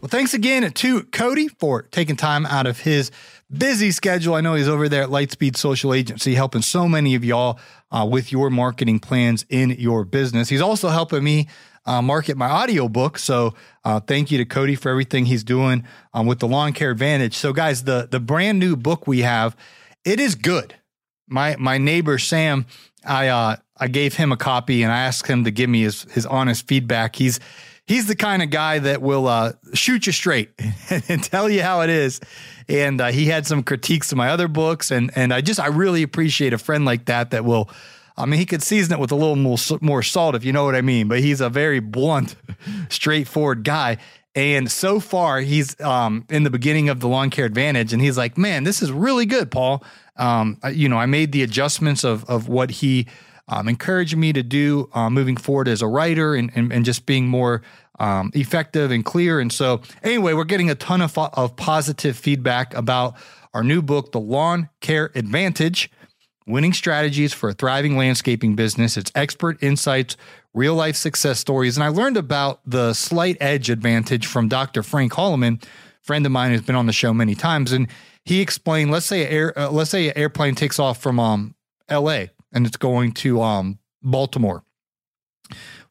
Well, 0.03 0.09
thanks 0.09 0.33
again 0.33 0.69
to 0.69 1.03
Cody 1.03 1.47
for 1.47 1.83
taking 1.83 2.17
time 2.17 2.45
out 2.47 2.67
of 2.67 2.77
his 2.77 3.09
busy 3.49 3.91
schedule. 3.91 4.33
I 4.33 4.41
know 4.41 4.53
he's 4.53 4.67
over 4.67 4.89
there 4.89 5.03
at 5.03 5.07
Lightspeed 5.07 5.55
Social 5.55 5.93
Agency 5.93 6.35
helping 6.35 6.61
so 6.61 6.89
many 6.89 7.15
of 7.15 7.23
y'all 7.23 7.57
uh, 7.89 8.05
with 8.11 8.29
your 8.29 8.49
marketing 8.49 8.99
plans 8.99 9.45
in 9.47 9.69
your 9.69 10.03
business. 10.03 10.49
He's 10.49 10.59
also 10.59 10.89
helping 10.89 11.23
me 11.23 11.47
uh, 11.85 12.01
market 12.01 12.35
my 12.35 12.51
audiobook. 12.51 13.17
So 13.17 13.53
uh, 13.85 14.01
thank 14.01 14.29
you 14.29 14.37
to 14.39 14.43
Cody 14.43 14.75
for 14.75 14.89
everything 14.89 15.23
he's 15.23 15.45
doing 15.45 15.85
um, 16.13 16.25
with 16.27 16.39
the 16.39 16.49
Lawn 16.49 16.73
Care 16.73 16.91
Advantage. 16.91 17.37
So 17.37 17.53
guys, 17.53 17.85
the 17.85 18.05
the 18.11 18.19
brand 18.19 18.59
new 18.59 18.75
book 18.75 19.07
we 19.07 19.19
have, 19.19 19.55
it 20.03 20.19
is 20.19 20.35
good. 20.35 20.75
My 21.29 21.55
my 21.57 21.77
neighbor 21.77 22.17
Sam, 22.17 22.65
I 23.05 23.29
uh, 23.29 23.55
I 23.77 23.87
gave 23.87 24.15
him 24.15 24.33
a 24.33 24.37
copy 24.37 24.83
and 24.83 24.91
I 24.91 24.99
asked 24.99 25.27
him 25.29 25.45
to 25.45 25.51
give 25.51 25.69
me 25.69 25.83
his 25.83 26.03
his 26.11 26.25
honest 26.25 26.67
feedback. 26.67 27.15
He's 27.15 27.39
he's 27.87 28.07
the 28.07 28.15
kind 28.15 28.41
of 28.41 28.49
guy 28.49 28.79
that 28.79 29.01
will 29.01 29.27
uh, 29.27 29.53
shoot 29.73 30.05
you 30.05 30.13
straight 30.13 30.51
and 31.07 31.23
tell 31.23 31.49
you 31.49 31.61
how 31.61 31.81
it 31.81 31.89
is. 31.89 32.19
And 32.67 33.01
uh, 33.01 33.07
he 33.07 33.25
had 33.25 33.45
some 33.45 33.63
critiques 33.63 34.11
of 34.11 34.17
my 34.17 34.29
other 34.29 34.47
books, 34.47 34.91
and 34.91 35.11
and 35.15 35.33
I 35.33 35.41
just 35.41 35.59
I 35.59 35.67
really 35.67 36.03
appreciate 36.03 36.53
a 36.53 36.57
friend 36.57 36.85
like 36.85 37.05
that 37.05 37.31
that 37.31 37.45
will. 37.45 37.69
I 38.15 38.27
mean, 38.27 38.39
he 38.39 38.45
could 38.45 38.61
season 38.61 38.93
it 38.93 38.99
with 38.99 39.11
a 39.11 39.15
little 39.15 39.35
more, 39.35 39.57
more 39.81 40.03
salt, 40.03 40.35
if 40.35 40.45
you 40.45 40.53
know 40.53 40.65
what 40.65 40.75
I 40.75 40.81
mean. 40.81 41.07
But 41.07 41.21
he's 41.21 41.41
a 41.41 41.49
very 41.49 41.79
blunt, 41.79 42.35
straightforward 42.89 43.63
guy. 43.63 43.97
And 44.35 44.71
so 44.71 44.99
far, 44.99 45.39
he's 45.39 45.79
um, 45.81 46.23
in 46.29 46.43
the 46.43 46.51
beginning 46.51 46.89
of 46.89 46.99
the 46.99 47.07
lawn 47.07 47.31
care 47.31 47.45
advantage, 47.45 47.91
and 47.91 48.01
he's 48.01 48.17
like, 48.17 48.37
"Man, 48.37 48.63
this 48.63 48.81
is 48.81 48.91
really 48.91 49.25
good, 49.25 49.51
Paul." 49.51 49.83
Um, 50.15 50.59
you 50.71 50.87
know, 50.87 50.97
I 50.97 51.05
made 51.05 51.31
the 51.31 51.43
adjustments 51.43 52.03
of 52.03 52.23
of 52.25 52.47
what 52.47 52.69
he 52.71 53.07
um, 53.47 53.67
encouraging 53.67 54.19
me 54.19 54.33
to 54.33 54.43
do 54.43 54.89
uh, 54.93 55.09
moving 55.09 55.37
forward 55.37 55.67
as 55.67 55.81
a 55.81 55.87
writer 55.87 56.35
and, 56.35 56.51
and, 56.55 56.71
and 56.71 56.85
just 56.85 57.05
being 57.05 57.27
more 57.27 57.61
um, 57.99 58.31
effective 58.33 58.91
and 58.91 59.03
clear. 59.03 59.39
And 59.39 59.51
so, 59.51 59.81
anyway, 60.01 60.33
we're 60.33 60.43
getting 60.45 60.69
a 60.69 60.75
ton 60.75 61.01
of, 61.01 61.17
of 61.17 61.55
positive 61.55 62.17
feedback 62.17 62.73
about 62.73 63.15
our 63.53 63.63
new 63.63 63.81
book, 63.81 64.11
The 64.11 64.19
Lawn 64.19 64.69
Care 64.81 65.11
Advantage 65.15 65.91
Winning 66.47 66.73
Strategies 66.73 67.33
for 67.33 67.49
a 67.49 67.53
Thriving 67.53 67.97
Landscaping 67.97 68.55
Business. 68.55 68.97
It's 68.97 69.11
expert 69.15 69.61
insights, 69.61 70.17
real 70.53 70.75
life 70.75 70.95
success 70.95 71.39
stories. 71.39 71.77
And 71.77 71.83
I 71.83 71.89
learned 71.89 72.17
about 72.17 72.61
the 72.65 72.93
slight 72.93 73.37
edge 73.39 73.69
advantage 73.69 74.25
from 74.25 74.47
Dr. 74.47 74.83
Frank 74.83 75.13
Holloman, 75.13 75.63
friend 76.01 76.25
of 76.25 76.31
mine 76.31 76.51
who's 76.51 76.61
been 76.61 76.75
on 76.75 76.87
the 76.87 76.93
show 76.93 77.13
many 77.13 77.35
times. 77.35 77.71
And 77.71 77.87
he 78.25 78.41
explained, 78.41 78.91
let's 78.91 79.05
say, 79.05 79.27
air, 79.27 79.57
uh, 79.57 79.69
let's 79.69 79.91
say 79.91 80.09
an 80.09 80.17
airplane 80.17 80.55
takes 80.55 80.79
off 80.79 81.01
from 81.01 81.19
um, 81.19 81.55
LA 81.89 82.25
and 82.53 82.65
it's 82.65 82.77
going 82.77 83.11
to 83.13 83.41
um, 83.41 83.79
Baltimore. 84.01 84.63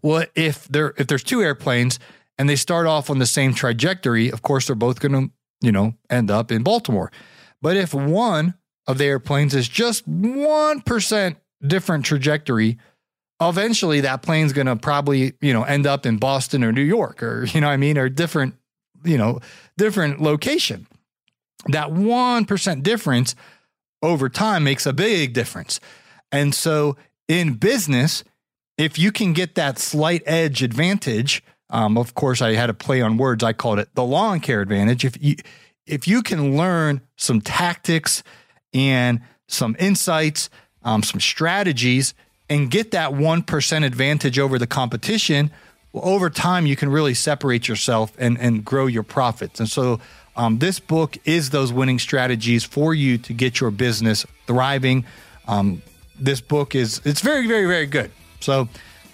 Well, 0.02 0.24
if 0.34 0.66
there 0.68 0.94
if 0.96 1.06
there's 1.06 1.22
two 1.22 1.42
airplanes 1.42 1.98
and 2.38 2.48
they 2.48 2.56
start 2.56 2.86
off 2.86 3.10
on 3.10 3.18
the 3.18 3.26
same 3.26 3.54
trajectory, 3.54 4.30
of 4.30 4.42
course 4.42 4.66
they're 4.66 4.76
both 4.76 5.00
going 5.00 5.12
to 5.12 5.30
you 5.60 5.72
know 5.72 5.94
end 6.10 6.30
up 6.30 6.50
in 6.50 6.62
Baltimore. 6.62 7.10
But 7.60 7.76
if 7.76 7.94
one 7.94 8.54
of 8.86 8.98
the 8.98 9.04
airplanes 9.04 9.54
is 9.54 9.68
just 9.68 10.06
one 10.06 10.80
percent 10.80 11.38
different 11.64 12.04
trajectory, 12.04 12.78
eventually 13.40 14.00
that 14.00 14.22
plane's 14.22 14.52
going 14.52 14.66
to 14.66 14.76
probably 14.76 15.34
you 15.40 15.52
know 15.52 15.62
end 15.62 15.86
up 15.86 16.04
in 16.04 16.16
Boston 16.18 16.64
or 16.64 16.72
New 16.72 16.82
York 16.82 17.22
or 17.22 17.44
you 17.52 17.60
know 17.60 17.68
I 17.68 17.76
mean 17.76 17.98
or 17.98 18.08
different 18.08 18.54
you 19.04 19.18
know 19.18 19.40
different 19.76 20.20
location. 20.20 20.86
That 21.68 21.92
one 21.92 22.44
percent 22.44 22.82
difference 22.82 23.36
over 24.02 24.28
time 24.28 24.64
makes 24.64 24.84
a 24.84 24.92
big 24.92 25.32
difference. 25.32 25.78
And 26.32 26.54
so 26.54 26.96
in 27.28 27.54
business, 27.54 28.24
if 28.78 28.98
you 28.98 29.12
can 29.12 29.34
get 29.34 29.54
that 29.54 29.78
slight 29.78 30.22
edge 30.26 30.62
advantage, 30.62 31.44
um, 31.70 31.96
of 31.96 32.14
course, 32.14 32.42
I 32.42 32.52
had 32.52 32.70
a 32.70 32.74
play 32.74 33.00
on 33.00 33.16
words. 33.16 33.44
I 33.44 33.52
called 33.52 33.78
it 33.78 33.88
the 33.94 34.04
lawn 34.04 34.40
care 34.40 34.60
advantage. 34.60 35.04
If 35.04 35.22
you 35.22 35.36
if 35.86 36.06
you 36.06 36.22
can 36.22 36.56
learn 36.56 37.00
some 37.16 37.40
tactics 37.40 38.22
and 38.72 39.20
some 39.48 39.74
insights, 39.78 40.50
um, 40.82 41.02
some 41.02 41.20
strategies, 41.20 42.14
and 42.48 42.70
get 42.70 42.90
that 42.90 43.14
one 43.14 43.42
percent 43.42 43.84
advantage 43.84 44.38
over 44.38 44.58
the 44.58 44.66
competition, 44.66 45.50
well, 45.92 46.04
over 46.06 46.28
time 46.28 46.66
you 46.66 46.76
can 46.76 46.90
really 46.90 47.14
separate 47.14 47.68
yourself 47.68 48.12
and 48.18 48.38
and 48.38 48.64
grow 48.64 48.86
your 48.86 49.02
profits. 49.02 49.58
And 49.58 49.68
so, 49.68 49.98
um, 50.36 50.58
this 50.58 50.78
book 50.78 51.16
is 51.24 51.50
those 51.50 51.72
winning 51.72 51.98
strategies 51.98 52.64
for 52.64 52.94
you 52.94 53.16
to 53.18 53.32
get 53.32 53.60
your 53.60 53.70
business 53.70 54.26
thriving. 54.46 55.06
Um, 55.48 55.82
this 56.22 56.40
book 56.40 56.74
is 56.74 57.00
it's 57.04 57.20
very 57.20 57.46
very 57.46 57.66
very 57.66 57.86
good. 57.86 58.10
So 58.40 58.68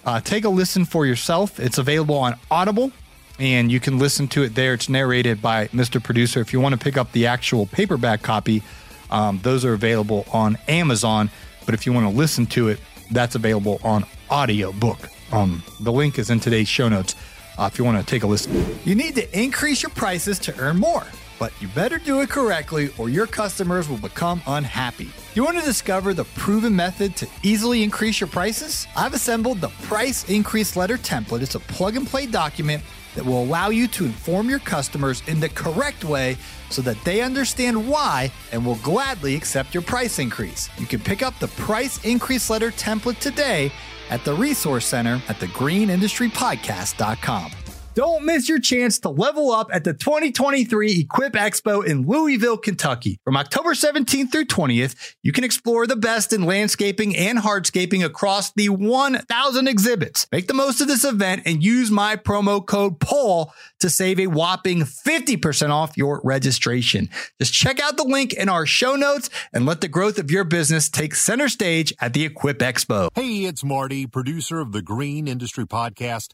uh, 0.05 0.21
take 0.21 0.45
a 0.45 0.49
listen 0.49 0.85
for 0.85 1.05
yourself. 1.05 1.59
It's 1.59 1.77
available 1.77 2.15
on 2.15 2.35
Audible, 2.49 2.91
and 3.39 3.71
you 3.71 3.79
can 3.79 3.99
listen 3.99 4.27
to 4.29 4.43
it 4.43 4.55
there. 4.55 4.73
It's 4.73 4.89
narrated 4.89 5.41
by 5.41 5.67
Mr. 5.67 6.01
Producer. 6.01 6.39
If 6.39 6.53
you 6.53 6.59
want 6.59 6.73
to 6.73 6.79
pick 6.79 6.97
up 6.97 7.11
the 7.11 7.27
actual 7.27 7.65
paperback 7.65 8.21
copy, 8.21 8.63
um, 9.11 9.39
those 9.43 9.65
are 9.65 9.73
available 9.73 10.25
on 10.31 10.57
Amazon. 10.67 11.29
But 11.65 11.73
if 11.73 11.85
you 11.85 11.93
want 11.93 12.09
to 12.09 12.15
listen 12.15 12.45
to 12.47 12.69
it, 12.69 12.79
that's 13.11 13.35
available 13.35 13.79
on 13.83 14.05
audiobook. 14.31 15.09
Um, 15.31 15.63
the 15.81 15.91
link 15.91 16.17
is 16.17 16.29
in 16.29 16.39
today's 16.39 16.67
show 16.67 16.89
notes 16.89 17.15
uh, 17.57 17.69
if 17.71 17.77
you 17.77 17.85
want 17.85 17.99
to 17.99 18.05
take 18.05 18.23
a 18.23 18.27
listen. 18.27 18.79
You 18.85 18.95
need 18.95 19.15
to 19.15 19.39
increase 19.39 19.83
your 19.83 19.91
prices 19.91 20.39
to 20.39 20.57
earn 20.59 20.77
more 20.77 21.05
but 21.39 21.53
you 21.61 21.67
better 21.69 21.97
do 21.97 22.21
it 22.21 22.29
correctly 22.29 22.91
or 22.97 23.09
your 23.09 23.25
customers 23.25 23.89
will 23.89 23.97
become 23.97 24.41
unhappy. 24.45 25.09
You 25.33 25.43
want 25.43 25.57
to 25.57 25.63
discover 25.63 26.13
the 26.13 26.25
proven 26.25 26.75
method 26.75 27.15
to 27.15 27.27
easily 27.41 27.81
increase 27.81 28.19
your 28.19 28.27
prices? 28.27 28.85
I've 28.95 29.13
assembled 29.13 29.61
the 29.61 29.69
Price 29.83 30.29
Increase 30.29 30.75
Letter 30.75 30.97
template. 30.97 31.41
It's 31.41 31.55
a 31.55 31.61
plug 31.61 31.95
and 31.95 32.05
play 32.05 32.25
document 32.25 32.83
that 33.15 33.25
will 33.25 33.43
allow 33.43 33.69
you 33.69 33.87
to 33.87 34.05
inform 34.05 34.49
your 34.49 34.59
customers 34.59 35.23
in 35.27 35.39
the 35.39 35.49
correct 35.49 36.03
way 36.03 36.37
so 36.69 36.81
that 36.81 37.01
they 37.03 37.21
understand 37.21 37.87
why 37.87 38.31
and 38.51 38.65
will 38.65 38.75
gladly 38.75 39.35
accept 39.35 39.73
your 39.73 39.83
price 39.83 40.19
increase. 40.19 40.69
You 40.77 40.85
can 40.85 40.99
pick 40.99 41.23
up 41.23 41.39
the 41.39 41.47
Price 41.47 42.03
Increase 42.05 42.49
Letter 42.49 42.71
template 42.71 43.19
today 43.19 43.71
at 44.09 44.25
the 44.25 44.33
Resource 44.33 44.85
Center 44.85 45.21
at 45.27 45.39
thegreenindustrypodcast.com. 45.39 47.51
Don't 47.95 48.23
miss 48.23 48.47
your 48.47 48.59
chance 48.59 48.99
to 48.99 49.09
level 49.09 49.51
up 49.51 49.69
at 49.73 49.83
the 49.83 49.93
2023 49.93 50.99
Equip 51.01 51.33
Expo 51.33 51.83
in 51.83 52.05
Louisville, 52.05 52.57
Kentucky. 52.57 53.19
From 53.25 53.35
October 53.35 53.71
17th 53.71 54.31
through 54.31 54.45
20th, 54.45 55.15
you 55.23 55.31
can 55.31 55.43
explore 55.43 55.87
the 55.87 55.95
best 55.95 56.31
in 56.31 56.43
landscaping 56.43 57.17
and 57.17 57.39
hardscaping 57.39 58.05
across 58.05 58.51
the 58.53 58.69
1,000 58.69 59.67
exhibits. 59.67 60.27
Make 60.31 60.47
the 60.47 60.53
most 60.53 60.81
of 60.81 60.87
this 60.87 61.03
event 61.03 61.43
and 61.45 61.63
use 61.63 61.89
my 61.89 62.15
promo 62.15 62.63
code 62.63 62.99
PAUL 62.99 63.53
to 63.79 63.89
save 63.89 64.19
a 64.19 64.27
whopping 64.27 64.81
50% 64.81 65.71
off 65.71 65.97
your 65.97 66.21
registration. 66.23 67.09
Just 67.39 67.53
check 67.53 67.79
out 67.79 67.97
the 67.97 68.03
link 68.03 68.33
in 68.33 68.49
our 68.49 68.67
show 68.67 68.95
notes 68.95 69.31
and 69.51 69.65
let 69.65 69.81
the 69.81 69.87
growth 69.87 70.19
of 70.19 70.29
your 70.29 70.43
business 70.43 70.89
take 70.89 71.15
center 71.15 71.49
stage 71.49 71.91
at 71.99 72.13
the 72.13 72.23
Equip 72.23 72.59
Expo. 72.59 73.09
Hey, 73.15 73.45
it's 73.45 73.63
Marty, 73.63 74.05
producer 74.05 74.59
of 74.59 74.73
the 74.73 74.83
Green 74.83 75.27
Industry 75.27 75.65
Podcast. 75.65 76.33